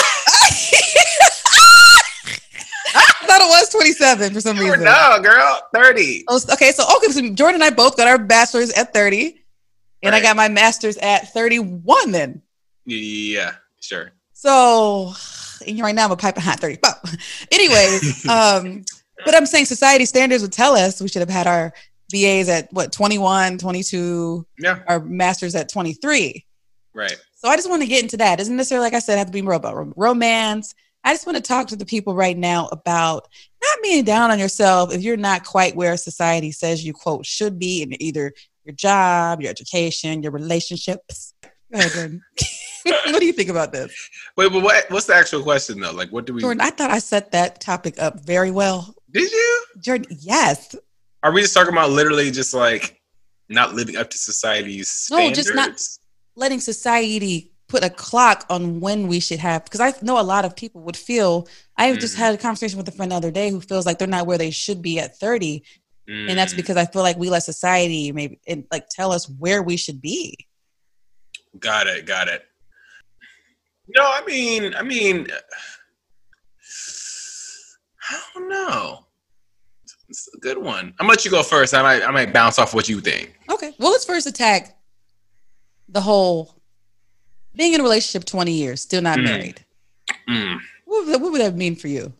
[2.96, 4.84] I thought it was 27 for some You reason.
[4.86, 6.26] No, girl, 30.
[6.28, 9.40] Oh, okay, so okay, so Jordan and I both got our bachelor's at 30,
[10.04, 12.42] and I got my master's at 31 then.
[12.86, 13.52] Yeah,
[13.82, 14.12] sure.
[14.34, 15.14] So,
[15.68, 16.78] right now I'm a pipe hot 30.
[16.82, 17.04] But
[17.52, 18.84] anyways, um,
[19.26, 21.74] but I'm saying society standards would tell us we should have had our
[22.12, 26.46] BAs at what 21, 22, Yeah, our masters at 23.
[26.94, 27.16] right.
[27.36, 28.34] So I just want to get into that.
[28.34, 30.76] It doesn't necessarily, like I said, have to be more about romance.
[31.06, 33.30] I just want to talk to the people right now about
[33.62, 37.58] not being down on yourself if you're not quite where society says you quote should
[37.58, 38.34] be in either
[38.66, 41.34] your job, your education, your relationships.
[41.72, 42.20] Go ahead.
[43.12, 43.92] what do you think about this?
[44.38, 44.90] Wait, but what?
[44.90, 45.92] What's the actual question though?
[45.92, 46.42] Like, what do we?
[46.42, 48.94] Jordan, I thought I set that topic up very well.
[49.12, 49.64] Did you?
[49.80, 50.76] Jordan, yes.
[51.24, 53.00] Are we just talking about literally just like
[53.50, 55.30] not living up to society's standards?
[55.30, 55.82] No, just not-
[56.36, 60.46] Letting society put a clock on when we should have, because I know a lot
[60.46, 61.48] of people would feel.
[61.78, 62.20] I just Mhm.
[62.20, 64.38] had a conversation with a friend the other day who feels like they're not where
[64.38, 65.64] they should be at 30.
[66.08, 69.30] And that's Mm, because I feel like we let society maybe and like tell us
[69.30, 70.36] where we should be.
[71.60, 72.44] got it, got it.
[73.96, 75.28] No, I mean, I mean,
[78.10, 79.06] I don't know.
[80.08, 80.86] It's a good one.
[81.00, 81.74] I'm gonna let you go first.
[81.74, 83.36] I might I might bounce off what you think.
[83.50, 83.74] Okay.
[83.80, 84.78] Well, let's first attack
[85.88, 86.56] the whole
[87.56, 89.24] being in a relationship 20 years, still not Mm.
[89.24, 89.66] married.
[90.28, 90.60] Mm.
[90.86, 92.14] What would, that, what would that mean for you?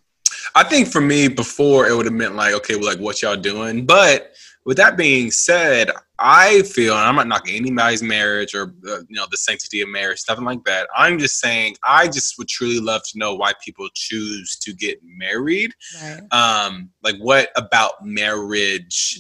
[0.56, 3.36] I think for me before it would have meant like, okay, well, like what y'all
[3.36, 3.86] doing?
[3.86, 4.34] But
[4.66, 9.16] with that being said, I feel, and I'm not knocking anybody's marriage or uh, you
[9.16, 10.88] know the sanctity of marriage, nothing like that.
[10.96, 15.00] I'm just saying, I just would truly love to know why people choose to get
[15.04, 15.72] married.
[16.02, 16.22] Right.
[16.32, 19.20] Um, like what about marriage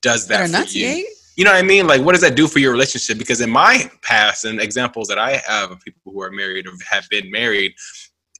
[0.00, 1.06] does that for you?
[1.36, 1.86] You know what I mean?
[1.86, 3.16] Like, what does that do for your relationship?
[3.16, 6.72] Because in my past and examples that I have of people who are married or
[6.90, 7.72] have been married,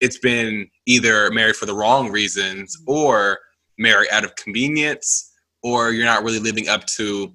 [0.03, 3.39] it's been either married for the wrong reasons or
[3.79, 7.33] married out of convenience, or you're not really living up to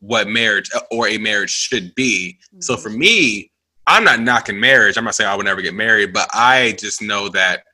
[0.00, 2.38] what marriage or a marriage should be.
[2.58, 2.82] So Mm-hmm.
[2.82, 3.50] for me,
[3.86, 4.96] I'm not knocking marriage.
[4.96, 7.64] I'm not saying I would never get married, but I just know that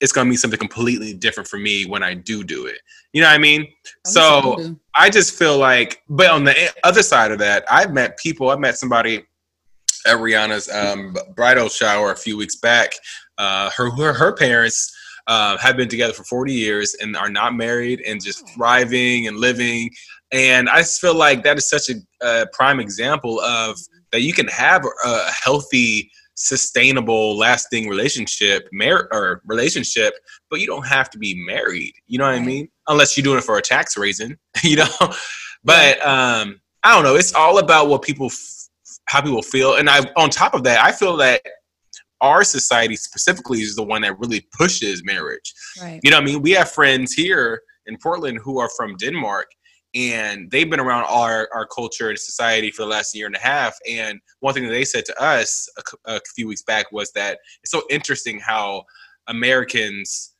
[0.00, 2.78] it's going to be something completely different for me when I do do it.
[3.12, 3.68] You know what I mean?
[4.04, 8.50] So I just feel like, but on the other side of that, I've met people.
[8.50, 9.24] I met somebody
[10.06, 12.92] at Rihanna's um, bridal shower a few weeks back.
[13.38, 14.92] Uh, her her, her parents
[15.28, 19.36] uh, have been together for 40 years and are not married and just thriving and
[19.36, 19.88] living.
[20.32, 23.78] And I just feel like that is such a, a prime example of
[24.12, 30.14] that you can have a healthy, sustainable, lasting relationship, mar- or relationship,
[30.50, 31.92] but you don't have to be married.
[32.06, 32.68] You know what I mean?
[32.88, 35.14] Unless you're doing it for a tax reason, you know.
[35.64, 37.14] But um, I don't know.
[37.14, 38.68] It's all about what people, f-
[39.04, 39.76] how people feel.
[39.76, 41.42] And I, on top of that, I feel that
[42.22, 45.52] our society specifically is the one that really pushes marriage.
[45.80, 46.00] Right.
[46.02, 46.42] You know what I mean?
[46.42, 49.46] We have friends here in Portland who are from Denmark
[49.94, 53.38] and they've been around our, our culture and society for the last year and a
[53.40, 53.76] half.
[53.88, 55.68] And one thing that they said to us
[56.06, 58.84] a, a few weeks back was that it's so interesting how
[59.26, 60.34] Americans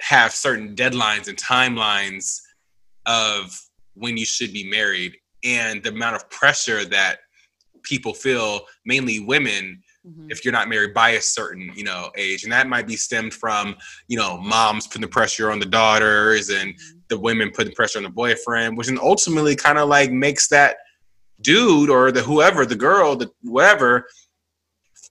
[0.00, 2.40] have certain deadlines and timelines
[3.06, 3.58] of
[3.94, 7.18] when you should be married and the amount of pressure that
[7.82, 10.30] people feel, mainly women, Mhm.
[10.30, 13.34] if you're not married by a certain you know age and that might be stemmed
[13.34, 13.74] from
[14.06, 18.04] you know moms putting the pressure on the daughters and the women putting pressure on
[18.04, 20.76] the boyfriend which then ultimately kind of like makes that
[21.42, 24.06] dude or the whoever the girl the whatever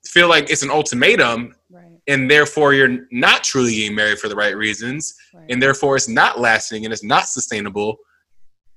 [0.08, 2.00] feel like it's an ultimatum Right.
[2.08, 5.46] and therefore you're not truly getting married for the right reasons Right.
[5.50, 7.98] and therefore it's not lasting and it's not sustainable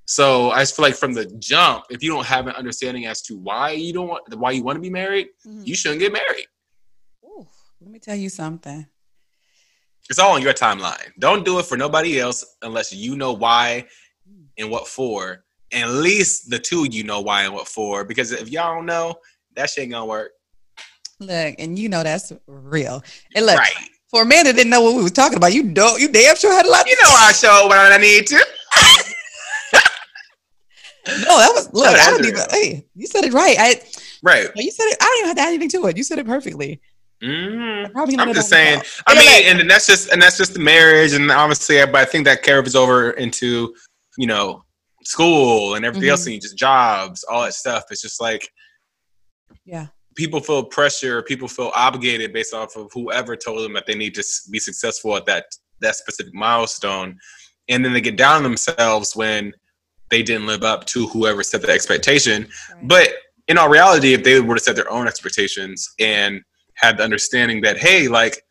[0.07, 3.20] so i just feel like from the jump if you don't have an understanding as
[3.22, 5.66] to why you don't want why you want to be married Mhm.
[5.66, 6.46] you shouldn't get married
[7.24, 7.46] Ooh,
[7.81, 8.87] let me tell you something.
[10.09, 11.11] It's all on your timeline.
[11.18, 13.87] Don't do it for nobody else unless you know why
[14.57, 15.44] and what for.
[15.71, 18.05] And at least the two you know why and what for.
[18.05, 19.16] Because if y'all don't know,
[19.55, 20.33] that shit ain't gonna work.
[21.21, 23.03] Look, and you know that's real.
[23.35, 23.73] And look, right.
[24.11, 26.37] for a man that didn't know what we was talking about, you don't, you damn
[26.37, 26.87] sure had a lot.
[26.87, 28.47] You know I show when I need to.
[31.09, 31.87] No, that was look.
[31.87, 32.42] No, I don't even.
[32.51, 33.57] Hey, you said it right.
[33.59, 33.81] I
[34.23, 34.49] Right.
[34.57, 34.99] you said it.
[35.01, 35.97] I don't even have to add anything to it.
[35.97, 36.81] You said it perfectly.
[37.22, 38.74] Hmm I'm probably gonna I'm go just saying.
[38.81, 39.24] and I mean,
[39.57, 39.61] look.
[39.62, 42.74] and that's just and that's just the marriage, and obviously, but I think that carries
[42.74, 43.74] over into
[44.16, 44.62] you know
[45.04, 46.33] school and everything else, Mhm.
[46.35, 47.85] and just jobs, all that stuff.
[47.90, 48.48] It's just like
[49.64, 49.87] Yeah.
[50.16, 54.14] people feel pressure people feel obligated based off of whoever told them that they need
[54.14, 55.44] to be successful at that
[55.81, 57.16] that specific milestone
[57.68, 59.52] and then they get down on themselves when
[60.11, 62.88] they didn't live up to whoever set the expectation Right.
[62.88, 63.09] but
[63.46, 66.42] in all reality if they were to set their own expectations and
[66.81, 68.43] had the understanding that hey like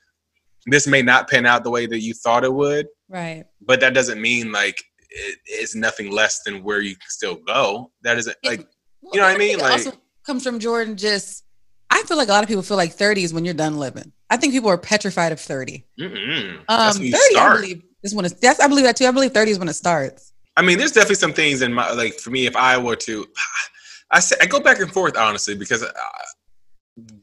[0.65, 3.45] this may not pan out the way that you thought it would Right.
[3.61, 7.91] but that doesn't mean like it is nothing less than where you can still go
[8.03, 8.67] that isn't like
[9.01, 9.59] Well, You know what I mean?
[9.59, 9.93] it Like- also
[10.25, 10.97] comes from Jordan.
[10.97, 11.43] Just
[11.89, 14.11] I feel like a lot of people feel like 30 is when you're done living.
[14.29, 15.85] I think people are petrified of 30.
[15.97, 16.59] mm-mm.
[16.67, 18.33] Um, you 30, I believe is when it's.
[18.35, 19.05] That's I believe that too.
[19.07, 20.33] I believe 30 is when it starts.
[20.57, 22.45] I mean, there's definitely some things in my like for me.
[22.45, 23.25] If I were to,
[24.11, 25.81] I say I go back and forth honestly because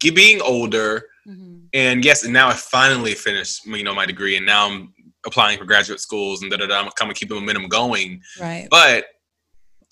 [0.01, 1.07] being older
[1.73, 4.93] and yes, and now I finally finished you know my degree and now I'm
[5.27, 6.81] applying for graduate schools and da da da.
[6.81, 8.21] I'm kind of keeping the momentum going.
[8.41, 8.69] Right.
[8.71, 9.07] But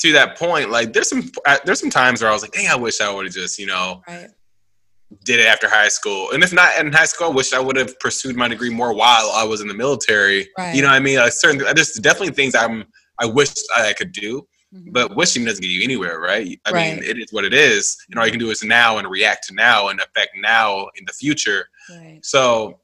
[0.01, 2.69] to that point, like there's some uh, there's some times where I was like, dang,
[2.69, 4.29] I wish I would have just you know Right.
[5.25, 6.31] did it after high school.
[6.33, 8.93] And if not in high school, I wish I would have pursued my degree more
[8.95, 10.49] while I was in the military.
[10.59, 10.75] Right.
[10.75, 11.19] You know what I mean?
[11.19, 12.85] Like certain there's definitely things I'm
[13.19, 14.47] I wish I could do.
[14.75, 14.93] Mhm.
[14.93, 16.59] But wishing doesn't get you anywhere, right?
[16.65, 16.95] I Right.
[16.95, 19.49] mean, it is what it is, and all you can do is now and react
[19.49, 21.69] to now and affect now in the future.
[21.91, 22.21] right.
[22.23, 22.79] So,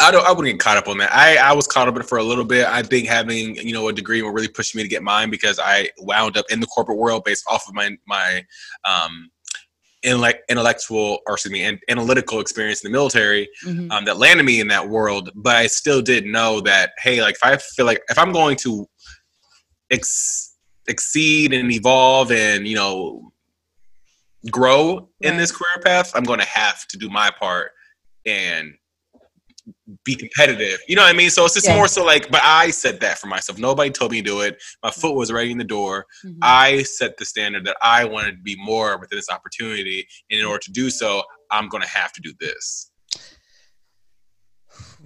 [0.00, 0.24] I don't.
[0.26, 1.12] I wouldn't get caught up on that.
[1.14, 2.66] I I was caught up in it for a little bit.
[2.66, 5.58] I think having you know a degree will really push me to get mine because
[5.62, 8.44] I wound up in the corporate world based off of my my
[8.84, 9.30] um
[10.02, 13.92] intellectual or excuse me, analytical experience in the military Mhm.
[13.92, 15.30] um, that landed me in that world.
[15.34, 18.56] But I still did know that hey, like if I feel like if I'm going
[18.58, 18.88] to
[19.90, 20.49] ex-
[20.90, 23.32] exceed and evolve and you know
[24.50, 27.72] grow in this career path, I'm going to have to do my part
[28.26, 28.72] and
[30.04, 30.78] be competitive.
[30.88, 31.28] You know what I mean?
[31.30, 31.76] So it's just Yeah.
[31.76, 33.58] more so like, but I said that for myself.
[33.58, 34.60] Nobody told me to do it.
[34.82, 36.06] My foot was already in the door.
[36.24, 36.38] Mhm.
[36.42, 40.08] I set the standard that I wanted to be more within this opportunity.
[40.30, 42.90] And in order to do so, I'm going to have to do this.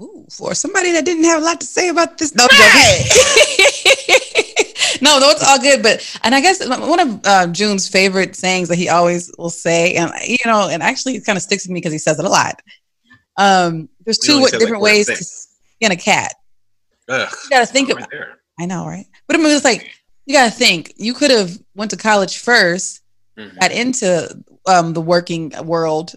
[0.01, 2.35] Ooh, for somebody that didn't have a lot to say about this.
[2.35, 2.47] No.
[5.03, 5.83] no, no, it's all good.
[5.83, 9.95] But and I guess one of uh, June's favorite sayings that he always will say,
[9.95, 12.25] and you know, and actually it kind of sticks with me because he says it
[12.25, 12.61] a lot.
[13.37, 16.35] Um, there's two wa- said, like, different ways to skin a cat.
[17.09, 18.11] Ugh, You got to think right about.
[18.11, 18.39] there.
[18.61, 19.07] I know, right?
[19.27, 19.91] But I mean, it's like
[20.27, 20.95] you got to think.
[20.97, 23.01] You could have went to college first,
[23.39, 23.59] Mhm.
[23.61, 26.13] got into um, the working world,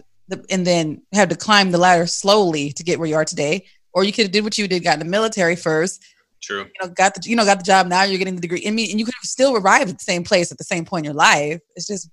[0.50, 3.66] and then had to climb the ladder slowly to get where you are today.
[3.92, 6.02] Or you could have did what you did, got in the military first,
[6.40, 6.64] True.
[6.64, 7.86] you know, got the you know got the job.
[7.86, 8.62] Now you're getting the degree.
[8.66, 10.84] I mean, and you could have still arrived at the same place at the same
[10.84, 11.60] point in your life.
[11.76, 12.10] It's just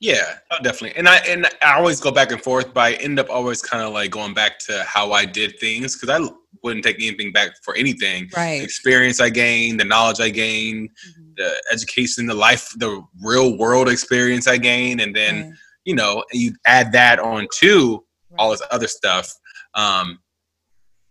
[0.00, 0.96] Yeah, oh, definitely.
[0.98, 3.82] And I and I always go back and forth, but I end up always kind
[3.82, 6.28] of like going back to how I did things because I
[6.62, 8.28] wouldn't take anything back for anything.
[8.32, 8.62] The right.
[8.62, 10.90] experience I gained, the knowledge I gained,
[11.36, 15.52] the education, the life, the real world experience I gained, and then Right.
[15.84, 18.04] you know you add that on to
[18.38, 19.32] all this other stuff.
[19.74, 20.18] Um,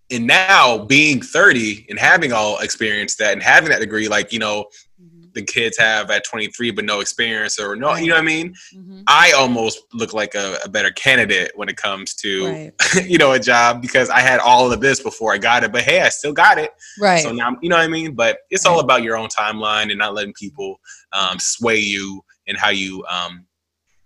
[0.09, 4.39] and now being 30 and having all experienced that and having that degree, like you
[4.39, 4.65] know
[5.01, 5.31] Mhm.
[5.33, 8.01] the kids have at 23 but no experience or no, Right.
[8.03, 8.55] you know what I mean.
[8.73, 9.03] Mhm.
[9.07, 12.73] I almost look like a, a better candidate when it comes to Right.
[13.05, 15.71] you know a job because I had all of this before I got it.
[15.71, 16.71] But hey, I still got it.
[16.99, 17.21] Right.
[17.21, 18.15] So now you know what I mean.
[18.15, 20.79] But it's all about your own timeline and not letting people
[21.13, 23.45] um, sway you and how you um,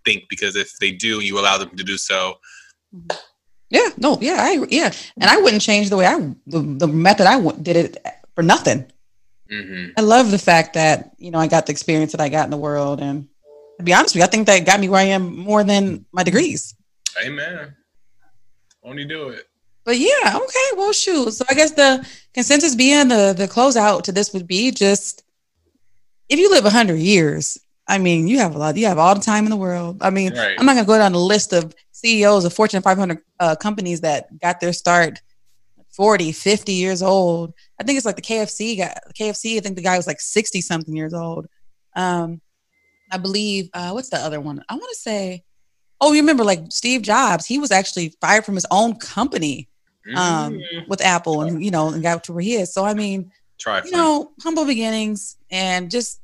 [0.04, 0.24] think.
[0.30, 2.38] Because if they do, you allow them to do so.
[3.71, 7.25] Yeah, no, yeah, I yeah, and I wouldn't change the way I the, the method
[7.25, 7.97] I w- did it
[8.36, 8.86] for nothing.
[9.49, 12.43] hmm I love the fact that you know I got the experience that I got
[12.45, 13.27] in the world, and
[13.77, 16.05] to be honest with you, I think that got me where I am more than
[16.12, 16.75] my degrees.
[17.25, 17.75] Amen.
[18.84, 19.47] Only do it.
[19.86, 21.31] But yeah, okay, well, shoot.
[21.34, 25.23] So I guess the consensus being the the closeout to this would be just
[26.29, 27.57] if you live hundred years,
[27.88, 28.77] I mean, you have a lot.
[28.77, 29.97] You have all the time in the world.
[30.01, 30.55] I mean, Right.
[30.57, 34.38] I'm not gonna go down the list of CEOs of Fortune 500 uh, companies that
[34.40, 35.22] got their start
[35.96, 37.54] 40, 50 years old.
[37.80, 38.98] I think it's like the KFC guy.
[39.20, 39.58] KFC.
[39.58, 41.48] I think the guy was like 60 something years old.
[41.96, 42.42] Um,
[43.12, 43.70] I believe.
[43.74, 44.64] Uh, what's the other one?
[44.70, 45.44] I want to say.
[46.00, 47.46] Oh, you remember like Steve Jobs?
[47.46, 49.68] He was actually fired from his own company
[50.16, 50.88] um, Mhm.
[50.88, 52.74] with Apple, and you know, and got to where he is.
[52.74, 53.84] So I mean, Try.
[53.84, 56.20] you know, humble beginnings, and just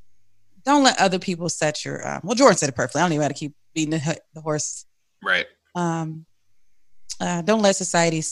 [0.66, 2.04] don't let other people set your.
[2.08, 3.02] Uh, well, Jordan said it perfectly.
[3.02, 4.86] I don't even have to keep beating the, the horse.
[5.22, 5.46] right.
[5.78, 6.26] Um,
[7.22, 8.24] uh, don't let society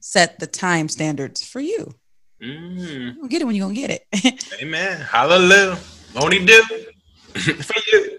[0.00, 1.94] set the time standards for you.
[2.42, 3.16] Mm.
[3.16, 4.52] You're get it when you're gonna get it.
[4.62, 5.00] Amen.
[5.00, 5.78] Hallelujah.
[6.16, 6.62] Only do
[7.34, 8.18] for you.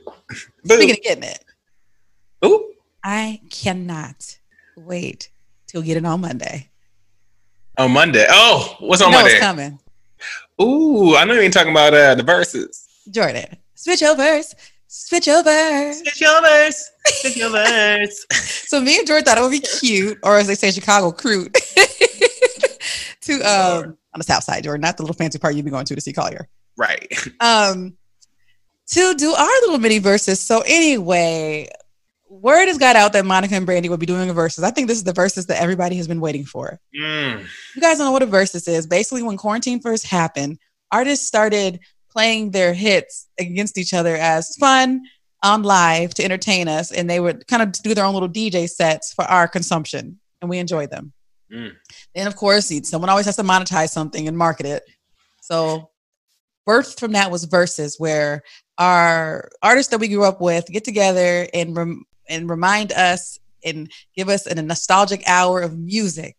[0.63, 0.75] Boo.
[0.75, 1.43] Speaking of getting it,
[2.45, 2.71] Ooh.
[3.03, 4.37] I cannot
[4.77, 5.29] wait
[5.67, 6.69] till get it on Monday.
[7.77, 8.25] On Monday.
[8.29, 9.33] Oh, what's You on know Monday?
[9.33, 9.79] it's coming.
[10.61, 12.85] Ooh, I know you ain't talking about uh, the Verzuz.
[13.11, 14.55] Jordan, switch overs,
[14.87, 15.93] switch over.
[15.93, 16.71] Switch your.
[16.71, 17.49] Switch your.
[18.67, 21.11] So me and Jordan thought it would be cute, or as they say in Chicago,
[21.11, 21.53] crude.
[23.21, 25.85] to um on the south side, Jordan, not the little fancy part you'd be going
[25.85, 26.47] to to see Collier.
[26.77, 27.07] right.
[27.39, 27.95] Um
[28.87, 30.37] to do our little mini Verzuz.
[30.37, 31.67] So anyway,
[32.29, 34.63] word has got out that Monica and Brandy will be doing a Verzuz.
[34.63, 36.79] I think this is the Verzuz that everybody has been waiting for.
[36.97, 37.45] Mm.
[37.75, 38.87] You guys don't know what a Verzuz is.
[38.87, 40.59] Basically, when quarantine first happened,
[40.91, 41.79] artists started
[42.17, 45.03] playing their hits against each other as fun
[45.43, 48.67] on live to entertain us, and they would kind of do their own little DJ
[48.67, 51.13] sets for our consumption, and we enjoyed them.
[51.53, 51.73] Mm.
[52.15, 54.83] Then, of course, someone always has to monetize something and market it.
[55.41, 55.91] So,
[56.65, 58.41] birth from that was Verzuz, where
[58.79, 63.91] our artists that we grew up with get together and rem- and remind us and
[64.15, 66.35] give us a nostalgic hour of music.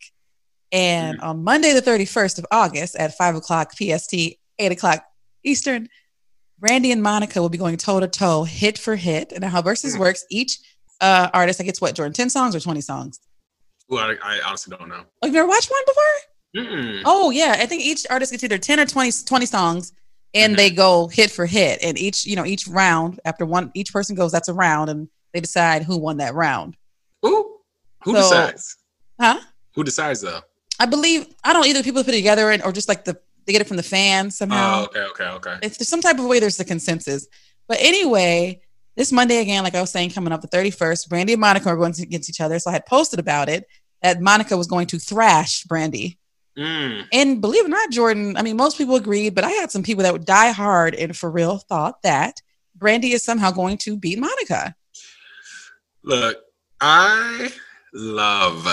[0.72, 4.12] And on Monday, the 31st of August at 5 o'clock PST,
[4.58, 5.04] 8 o'clock
[5.44, 5.88] Eastern,
[6.59, 9.33] Brandy and Monica will be going toe to toe, hit for hit.
[9.33, 10.01] And how Verzuz Mm.
[10.01, 10.59] works, each
[11.01, 13.20] uh, artist, I gets what, Jordan, 10 songs or 20 songs?
[13.92, 15.03] Ooh, I, I honestly don't know.
[15.22, 16.74] Oh, you've never watched one before?
[16.74, 17.03] Mm.
[17.05, 17.57] Oh, yeah.
[17.59, 19.92] I think each artist gets either 10 or 20, 20 songs
[20.35, 21.79] and they go hit for hit.
[21.83, 25.09] And each, you know, each round, after one, each person goes, that's a round, and
[25.33, 26.77] they decide who won that round.
[27.24, 27.59] Ooh.
[28.05, 28.77] Who So- decides?
[29.20, 29.40] Huh?
[29.74, 30.40] Who decides though?
[30.81, 33.52] I believe, I don't either people put it together and, or just like the, they
[33.52, 34.82] get it from the fans somehow.
[34.82, 35.58] Oh, okay, okay, okay.
[35.62, 37.26] if there's some type of way there's the consensus
[37.66, 38.61] but anyway
[38.98, 41.76] this Monday again, like I was saying, coming up the 31st, Brandy and Monica are
[41.76, 42.58] going against each other.
[42.58, 43.64] So I had posted about it
[44.02, 46.18] that Monica was going to thrash Brandy.
[46.58, 47.06] Mm.
[47.12, 49.84] And believe it or not, Jordan, I mean, most people agreed, but I had some
[49.84, 52.42] people that would die hard and for real thought that
[52.74, 54.74] Brandy is somehow going to beat Monica.
[56.02, 56.38] Look,
[56.80, 57.52] I
[57.94, 58.66] love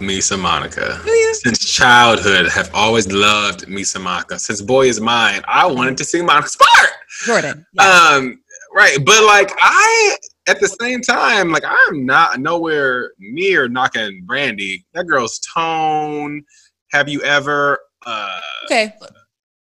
[0.00, 1.00] me some Monica.
[1.04, 1.34] Do?
[1.34, 4.38] Since childhood, have always loved me some Monica.
[4.38, 6.90] Since Boy Is Mine, I wanted to see Monica's part.
[7.24, 7.66] Jordan.
[7.72, 8.12] yes.
[8.12, 8.40] Um,
[8.74, 10.16] right, but like I,
[10.48, 14.84] at the same time, like I'm not nowhere near knocking Brandy.
[14.94, 16.44] That girl's tone.
[16.92, 17.78] Have you ever?
[18.06, 18.94] Uh, okay,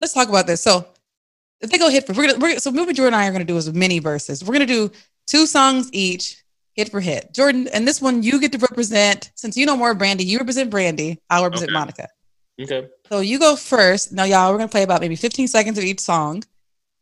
[0.00, 0.60] let's talk about this.
[0.60, 0.86] So
[1.60, 3.44] if they go hit for, we're gonna, we're, so movie Jordan and I are gonna
[3.44, 4.44] do is mini Verzuz.
[4.44, 4.90] We're gonna do
[5.26, 6.41] two songs each,
[6.74, 7.32] hit for hit.
[7.34, 9.30] Jordan, and this one you get to represent.
[9.34, 11.20] Since you know more of Brandy, you represent Brandy.
[11.30, 11.78] I'll represent Okay.
[11.78, 12.08] Monica.
[12.60, 12.88] okay.
[13.08, 14.12] So you go first.
[14.12, 16.42] Now, y'all, we're gonna play about maybe 15 seconds of each song.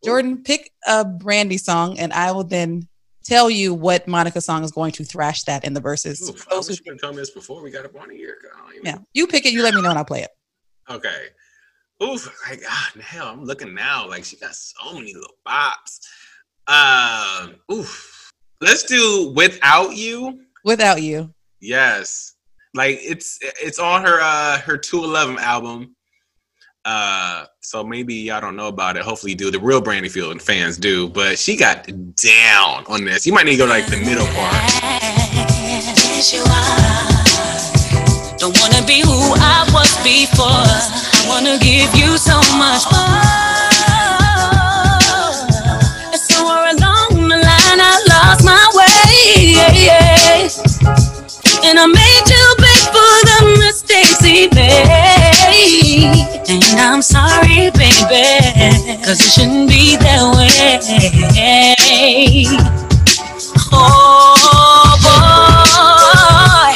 [0.05, 2.89] Jordan, pick a Brandy song, and I will then
[3.23, 6.29] tell you what Monica song is going to thrash that in the Verzuz.
[6.29, 8.49] Oof, I wish you tell me this before we got up on a year ago.
[8.75, 9.53] Even- yeah, you pick it.
[9.53, 10.31] You let me know, and I'll play it.
[10.89, 11.27] Okay.
[12.03, 14.09] Oof, like ah, hell, I'm looking now.
[14.09, 16.01] Like she got so many little bops.
[16.67, 18.17] Um, oof.
[18.61, 20.41] Let's do without you.
[20.65, 22.35] Without you, Yes.
[22.75, 25.97] Like it's it's on her uh her 211 album.
[26.85, 29.03] Uh so maybe y'all don't know about it.
[29.03, 29.51] Hopefully you do.
[29.51, 33.27] The real Brandy Field fans do, but she got down on this.
[33.27, 34.55] You might need to go to like the middle part.
[36.03, 38.37] Yes, you are.
[38.39, 40.47] Don't wanna be who I was before.
[40.47, 43.30] I wanna give you so much more.
[49.69, 50.49] Way.
[51.63, 56.27] And I made you pay for the mistakes he made.
[56.49, 58.25] And I'm sorry, baby,
[59.05, 60.81] cause it shouldn't be that way.
[63.73, 66.75] Oh boy,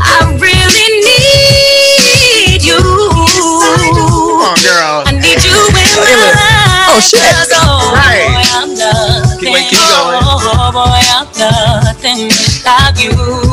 [0.40, 2.78] really need you.
[2.78, 3.98] Come
[4.40, 5.02] on, girl.
[5.04, 6.88] I need you in my life.
[6.88, 7.20] Oh, shit.
[7.52, 8.45] Oh, Right.
[12.06, 12.30] Nothing
[13.02, 13.45] you.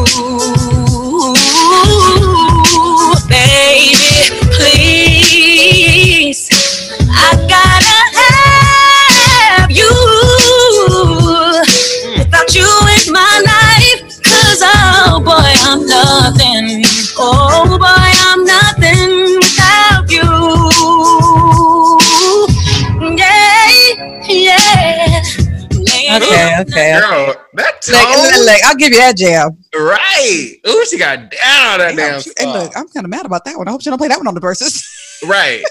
[26.22, 27.00] Okay, okay.
[27.00, 27.96] Girl, that tone.
[27.96, 29.58] Look, look, look, I'll give you that jam.
[29.74, 30.56] Right.
[30.68, 33.46] Ooh, she got down on that damn Damn, and look, I'm kind of mad about
[33.46, 33.68] that one.
[33.68, 34.86] I hope she don't play that one on the Verzuz.
[35.26, 35.64] Right.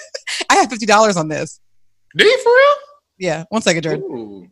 [0.49, 1.61] I have fifty dollars on this.
[2.17, 2.75] Do you for real?
[3.19, 4.03] Yeah, one second, Jordan.
[4.05, 4.49] Ooh.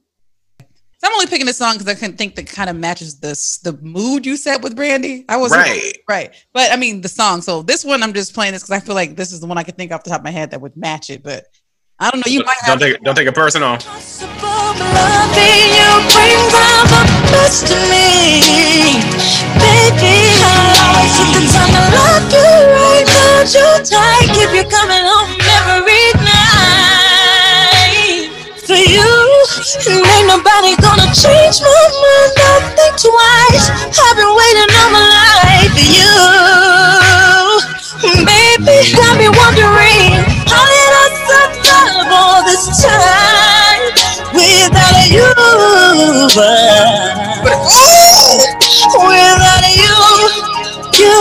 [0.58, 3.56] So I'm only picking this song because I couldn't think that kind of matches this
[3.58, 5.24] the mood you set with Brandy.
[5.30, 5.92] I wasn't Right.
[6.06, 7.40] right, but I mean the song.
[7.40, 9.56] So this one, I'm just playing this because I feel like this is the one
[9.56, 11.22] I could think off the top of my head that would match it.
[11.22, 11.46] But
[12.00, 12.32] I don't know.
[12.32, 12.82] You might Don't have.
[12.96, 13.76] take don't take it personal.
[13.76, 18.96] Loving you brings out the best in me,
[19.60, 20.16] baby.
[20.40, 25.04] I always take the time to love you right, hold you tight, keep you coming
[25.04, 25.28] home
[25.60, 28.32] every night.
[28.64, 29.12] For you,
[29.92, 31.68] and ain't nobody gonna change my
[32.00, 32.32] mind.
[32.40, 33.68] Don't think twice.
[33.92, 36.16] I've been waiting all my life for you,
[38.24, 38.88] baby.
[38.96, 40.39] Got me wondering
[48.30, 49.98] Without you,
[50.94, 51.18] you,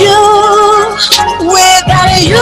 [0.00, 0.16] you,
[1.52, 2.40] without you.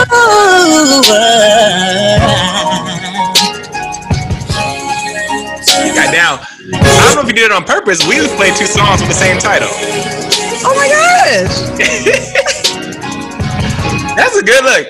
[5.83, 6.39] You got down.
[6.73, 8.05] I don't know if you did it on purpose.
[8.07, 9.67] We just played two songs with the same title.
[10.67, 11.77] Oh my gosh!
[14.15, 14.87] That's a good look.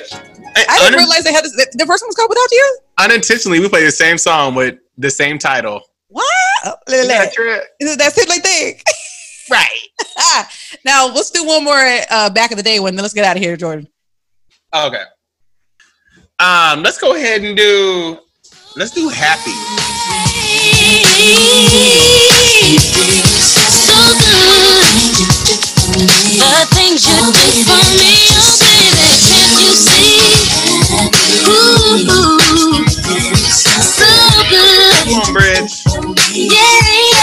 [0.55, 1.51] I didn't Un- realize they had this.
[1.53, 4.77] The the first one was called "Without You." unintentionally, we played the same song with
[4.97, 5.81] the same title.
[6.09, 6.25] What?
[6.65, 7.63] Oh, look at that that.
[7.79, 8.79] it that Sidley thing?
[9.49, 9.87] Right.
[10.85, 12.95] now let's do one more uh, back of the day one.
[12.95, 13.87] Then let's get out of here, Jordan.
[14.73, 15.03] Okay.
[16.39, 18.19] Um, let's go ahead and do.
[18.75, 19.51] Let's do happy.
[23.71, 24.95] So good.
[26.35, 30.19] The things you do for me, oh baby, can't you see?
[31.47, 32.03] Ooh,
[33.49, 33.71] so
[34.03, 34.34] good.
[35.05, 35.85] Come on, Bridge.
[36.33, 37.14] Yeah,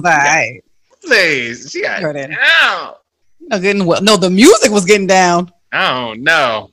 [0.00, 0.64] That song's alright.
[1.02, 2.30] Please, she got Jordan.
[2.30, 2.94] down.
[3.40, 4.02] No, getting well.
[4.02, 5.50] No, the music was getting down.
[5.72, 6.70] Oh no.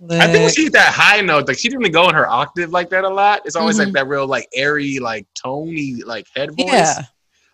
[0.00, 0.20] Like.
[0.20, 2.70] I think when she hit that high note, like she didn't go in her octave
[2.70, 3.42] like that a lot.
[3.44, 3.92] It's always like Mhm.
[3.94, 6.66] that real like airy, like tony, like head voice.
[6.68, 7.02] yeah.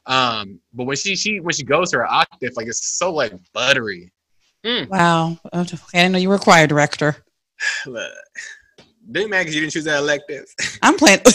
[0.06, 3.32] Um, but when she she when she goes to her octave, like it's so like
[3.52, 4.12] buttery.
[4.64, 5.38] Wow.
[5.52, 7.16] I didn't know you were a choir director.
[7.86, 8.12] Look,
[9.10, 10.44] Big you didn't choose that elective.
[10.82, 11.20] I'm playing.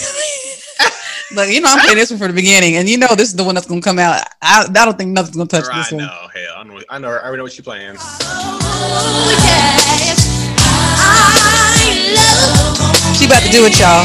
[1.34, 3.36] Look, you know I'm playing this one from the beginning, and you know this is
[3.36, 4.22] the one that's gonna come out.
[4.42, 6.04] I, I don't think nothing's gonna touch I this one.
[6.04, 7.96] know, hell, I know, I know, I already know what you're playing.
[13.16, 14.04] She about to do it, y'all.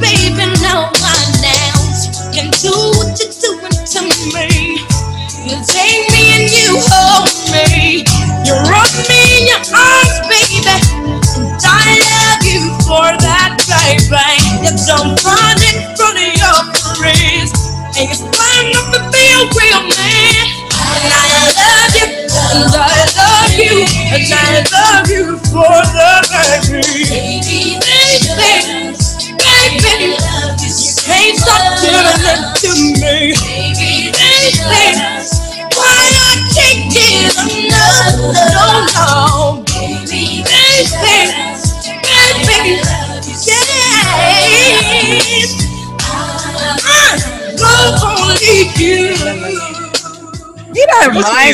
[0.00, 4.00] Baby, no one else can do what you're doing to
[4.32, 4.80] me.
[5.44, 7.85] You take me and you hold me.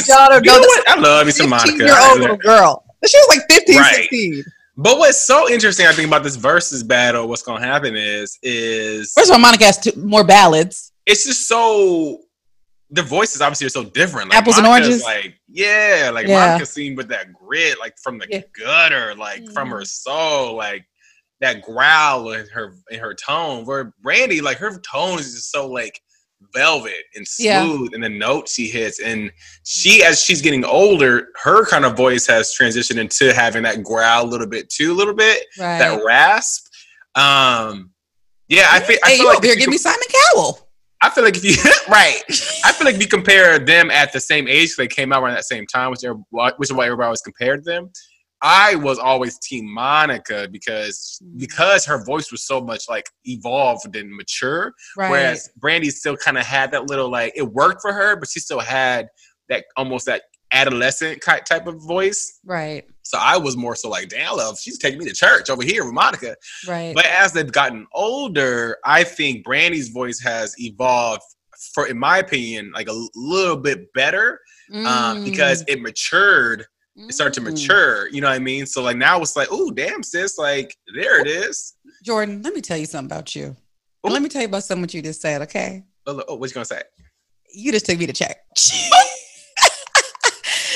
[0.00, 0.88] Know, daughter You know goes what?
[0.88, 1.84] I love me some Monica.
[1.84, 2.84] year old little girl.
[3.06, 3.94] She was like 15, Right.
[3.94, 4.44] 16.
[4.76, 8.38] But what's so interesting, I think, about this Verzuz battle, what's going to happen is,
[8.42, 10.92] is First of all, Monica has two, more ballads.
[11.04, 12.20] it's just so
[12.88, 14.28] their voices obviously are so different.
[14.30, 15.04] Like Apples and Monica's oranges?
[15.04, 16.46] Like yeah, like Yeah.
[16.48, 18.40] Monica seen with that grit, like from the Yeah.
[18.58, 20.84] gutter, like from her soul, like
[21.40, 23.64] that growl in her in her tone.
[23.64, 26.00] Where Brandy, like her tone is just so like
[26.54, 27.64] velvet and Yeah.
[27.64, 29.30] smooth, and the notes she hits, and
[29.64, 34.24] she as she's getting older, her kind of voice has transitioned into having that growl
[34.24, 35.78] a little bit too, a little bit Right.
[35.78, 36.66] that rasp.
[37.14, 37.90] Um,
[38.48, 38.98] yeah, I feel.
[39.04, 40.00] I feel like here give me Simon
[40.32, 40.68] Cowell.
[41.04, 41.56] I feel like if you
[41.88, 42.22] right,
[42.64, 45.34] I feel like if you compare them at the same age, they came out around
[45.34, 47.90] that same time, which which is why everybody always compared them.
[48.42, 51.38] I was always Team Monica because Mm.
[51.38, 55.10] because her voice was so much like evolved and mature, Right.
[55.10, 58.40] whereas Brandy still kind of had that little like it worked for her, but she
[58.40, 59.08] still had
[59.48, 60.22] that almost that
[60.52, 62.38] adolescent type of voice.
[62.44, 62.84] right.
[63.04, 65.84] So I was more so like, damn, love, she's taking me to church over here
[65.84, 66.36] with Monica.
[66.68, 66.94] Right.
[66.94, 71.22] But as they've gotten older, I think Brandy's voice has evolved,
[71.74, 74.40] for in my opinion, like a little bit better
[74.86, 76.64] um, because it matured.
[76.96, 77.52] It started to Mm.
[77.52, 78.08] mature.
[78.10, 78.66] You know what I mean?
[78.66, 81.74] So like now it's like, oh damn, sis, like there it is.
[82.04, 83.56] Jordan, let me tell you something about you.
[84.04, 85.84] Let me tell you about something you just said, okay?
[86.06, 86.82] Oh, oh, what you gonna say?
[87.54, 88.38] You just took me to check.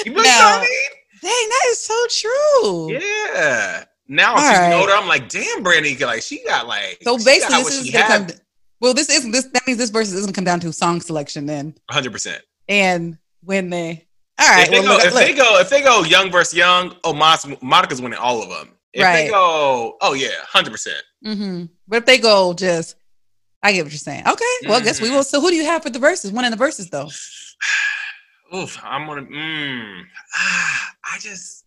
[0.04, 0.88] You know Now- what I
[1.22, 2.92] Dang, that is so true.
[2.92, 3.84] Yeah.
[4.06, 4.74] Now All she's right.
[4.74, 4.92] older.
[4.92, 6.98] I'm like, damn, Brandy, like she got like.
[7.02, 8.26] So basically, this is gonna come.
[8.80, 9.46] Well, this isn't this.
[9.46, 12.12] That means this verse is gonna come down to song selection then, 100.
[12.12, 14.05] percent and when they.
[14.38, 14.64] All right.
[14.64, 15.22] if they, well, go, look, if look.
[15.24, 18.72] they go, if they go young versus young, oh, Mon- Monica's winning all of them.
[18.92, 19.24] If Right.
[19.24, 21.02] they go, oh yeah, hundred percent.
[21.24, 21.64] Mm-hmm.
[21.88, 22.96] But if they go just,
[23.62, 24.24] I get what you're saying.
[24.26, 24.44] Okay.
[24.64, 25.14] Well, I guess we Mhm.
[25.16, 25.22] will.
[25.24, 26.32] So who do you have for the Verzuz?
[26.32, 27.10] One in the Verzuz though.
[28.56, 29.22] Oof, I'm gonna.
[29.22, 30.02] Mm,
[30.34, 31.64] ah, I just.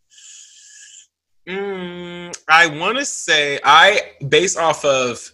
[1.47, 5.31] Mm, I want to say I based off of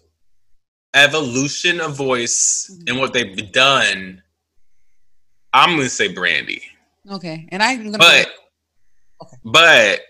[0.94, 2.90] evolution of voice Mhm.
[2.90, 4.22] and what they've done.
[5.54, 6.64] I'm gonna say Brandy,
[7.12, 7.48] Okay.
[7.52, 7.98] And I'm gonna.
[7.98, 8.28] but
[9.22, 9.38] Okay.
[9.44, 10.02] but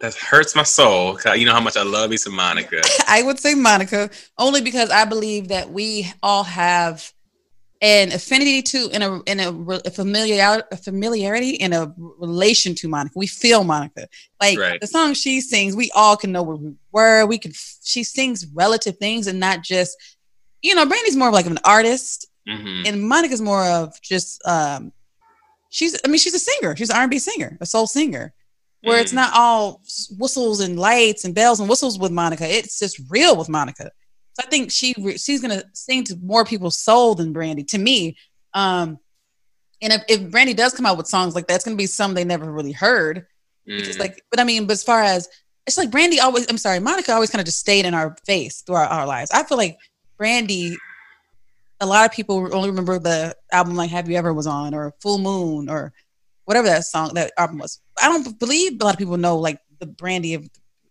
[0.00, 1.16] that hurts my soul.
[1.16, 2.80] 'cause You know how much I love you, Monica.
[3.08, 7.10] I would say Monica only because I believe that we all have
[7.80, 9.50] an affinity to in a in a,
[9.84, 13.12] a familiar a familiarity in a relation to Monica.
[13.16, 14.08] We feel Monica.
[14.40, 14.80] Like Right.
[14.80, 17.26] the song she sings, we all can know where we were.
[17.26, 17.52] We can
[17.82, 19.96] she sings relative things and not just
[20.62, 24.92] you know, Brandy's more of like an artist hmm and Monica's more of just um
[25.74, 26.76] she's I mean she's a singer.
[26.76, 28.32] She's an R&B singer, a soul singer.
[28.82, 29.16] Where it's Mm.
[29.16, 29.80] not all
[30.18, 32.46] whistles and lights and bells and whistles with Monica.
[32.48, 33.90] It's just real with Monica.
[34.34, 37.64] So I think she she's gonna sing to more people's soul than Brandy.
[37.64, 38.16] To me,
[38.52, 38.98] um,
[39.82, 42.14] and if, if Brandy does come out with songs like that, it's gonna be some
[42.14, 43.26] they never really heard.
[43.68, 43.98] Mm.
[43.98, 45.28] like, but I mean, but as far as
[45.66, 48.60] it's like Brandy always, I'm sorry, Monica always kind of just stayed in our face
[48.62, 49.30] throughout our lives.
[49.32, 49.78] I feel like
[50.18, 50.76] Brandy,
[51.80, 54.94] a lot of people only remember the album like Have You Ever was on or
[55.00, 55.92] Full Moon or
[56.44, 57.80] whatever that song that album was.
[58.00, 60.48] I don't believe a lot of people know like the Brandy of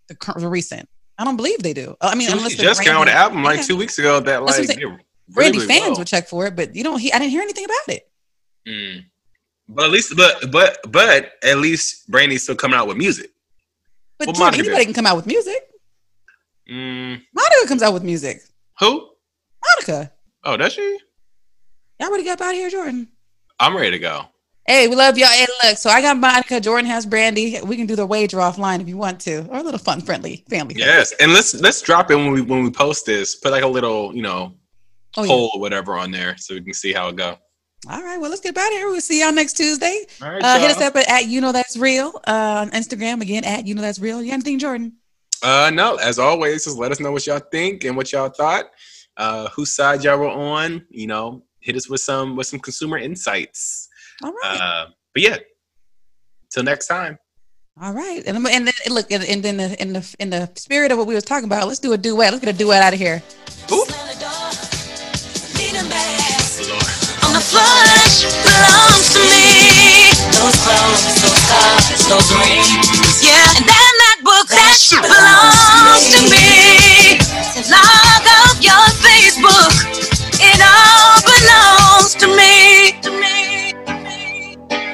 [0.08, 0.88] the, the recent.
[1.18, 1.96] I don't believe they do.
[2.02, 4.46] I mean, She unless they're just came out an album like two weeks ago that
[4.46, 5.98] That's what I'm like really, Brandy fans well.
[6.00, 7.00] would check for it, but you don't.
[7.00, 8.10] He, I didn't hear anything about it.
[8.68, 9.06] Mm.
[9.70, 13.32] But at least, but but but at least Brandy's still coming out with music.
[14.18, 14.86] But Jordan, Monica anybody did?
[14.86, 15.64] can come out with music.
[16.70, 17.22] Mm.
[17.34, 18.42] Monica comes out with music.
[18.80, 19.10] Who?
[19.66, 20.12] Monica,
[20.44, 20.98] Oh, does she?
[22.00, 23.08] y'all ready to get up out of here, Jordan?
[23.60, 24.26] I'm ready to go.
[24.66, 25.28] Hey, we love y'all.
[25.30, 26.60] Hey, look, so I got Monica.
[26.60, 27.60] Jordan has Brandy.
[27.66, 30.44] We can do the wager offline if you want to, or a little fun, friendly
[30.50, 30.76] family.
[30.76, 30.84] thing.
[30.84, 33.36] Yes, and let's let's drop it when we when we post this.
[33.36, 34.54] Put like a little you know
[35.16, 35.28] Oh, yeah.
[35.28, 37.38] poll or whatever on there so we can see how it go.
[37.90, 38.20] All right.
[38.20, 38.88] Well, let's get out of here.
[38.88, 40.06] We'll see y'all next Tuesday.
[40.22, 43.22] All right, Uh, hit us up at, at you know that's real uh, on Instagram
[43.22, 44.22] again at you know that's real.
[44.22, 44.94] You got anything, Jordan?
[45.44, 48.72] Uh, no, as always, just let us know what y'all think and what y'all thought.
[49.16, 50.86] Uh, whose side y'all were on.
[50.90, 53.90] You know, hit us with some with some consumer insights.
[54.24, 54.60] All right.
[54.62, 55.38] Uh, but yeah,
[56.50, 57.18] till next time.
[57.82, 58.22] All right.
[58.28, 61.08] And, and then look, and, and then the, in the in the spirit of what
[61.08, 62.32] we was talking about, let's do a duet.
[62.32, 63.24] Let's get a duet out of here.
[63.72, 63.86] Ooh.
[67.24, 70.14] On the flush belongs to me.
[70.38, 73.24] Those clothes, those cars, those rings.
[73.24, 73.92] Yeah, and that
[74.22, 76.44] MacBook that belongs to me.
[77.04, 77.23] Log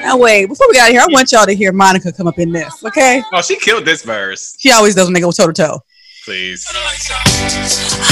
[0.09, 0.17] me.
[0.17, 2.27] Now wait, before we get out of here, I want y'all to hear Monica come
[2.27, 2.83] up in this.
[2.83, 3.21] Okay.
[3.33, 4.55] Oh, she killed this verse.
[4.59, 5.83] She always does when they go toe to toe.
[6.25, 6.67] Please.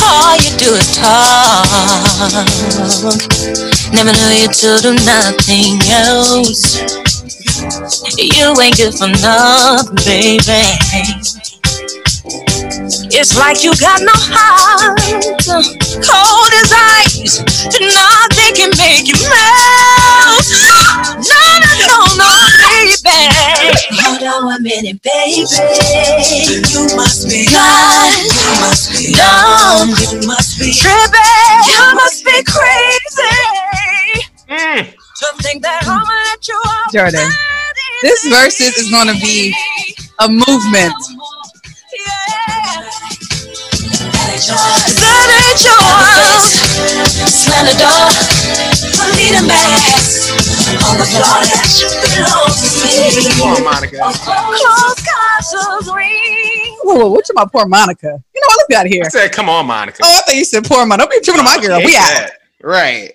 [0.01, 1.67] All you do is talk.
[3.93, 6.77] Never knew you to do nothing else.
[8.17, 10.63] You ain't good for nothing, baby.
[13.09, 14.99] It's like you got no heart,
[16.05, 16.71] cold as
[17.05, 17.39] ice.
[17.79, 20.26] Nothing can make you melt.
[23.99, 25.43] Hold on a minute, baby.
[26.71, 28.13] You must be God.
[28.23, 29.89] You must be dumb.
[29.89, 31.59] You must be tripping.
[31.67, 33.37] You must be crazy.
[34.47, 34.87] Mm.
[34.87, 35.27] To
[35.59, 35.99] that I'm
[36.47, 36.59] you.
[36.93, 37.29] Jordan,
[38.01, 38.33] this easy.
[38.33, 39.53] Verzuz is gonna be
[40.19, 40.93] A movement.
[44.97, 46.45] That ain't yours.
[47.33, 48.76] Slam the door.
[49.15, 49.67] Lead them back.
[50.87, 52.09] On the floor that you to
[53.21, 53.41] me.
[53.41, 53.97] Come on, Monica.
[53.97, 56.77] Close castles ring.
[56.83, 58.07] Whoa, whoa, what you about poor Monica?
[58.33, 58.69] You know what?
[58.69, 59.03] Get out here.
[59.05, 60.01] I said, come on, Monica.
[60.03, 61.09] Oh, I thought you said poor Monica.
[61.09, 61.79] Don't be tripping on my girl.
[61.79, 62.07] We out.
[62.07, 62.31] that.
[62.61, 63.13] Right.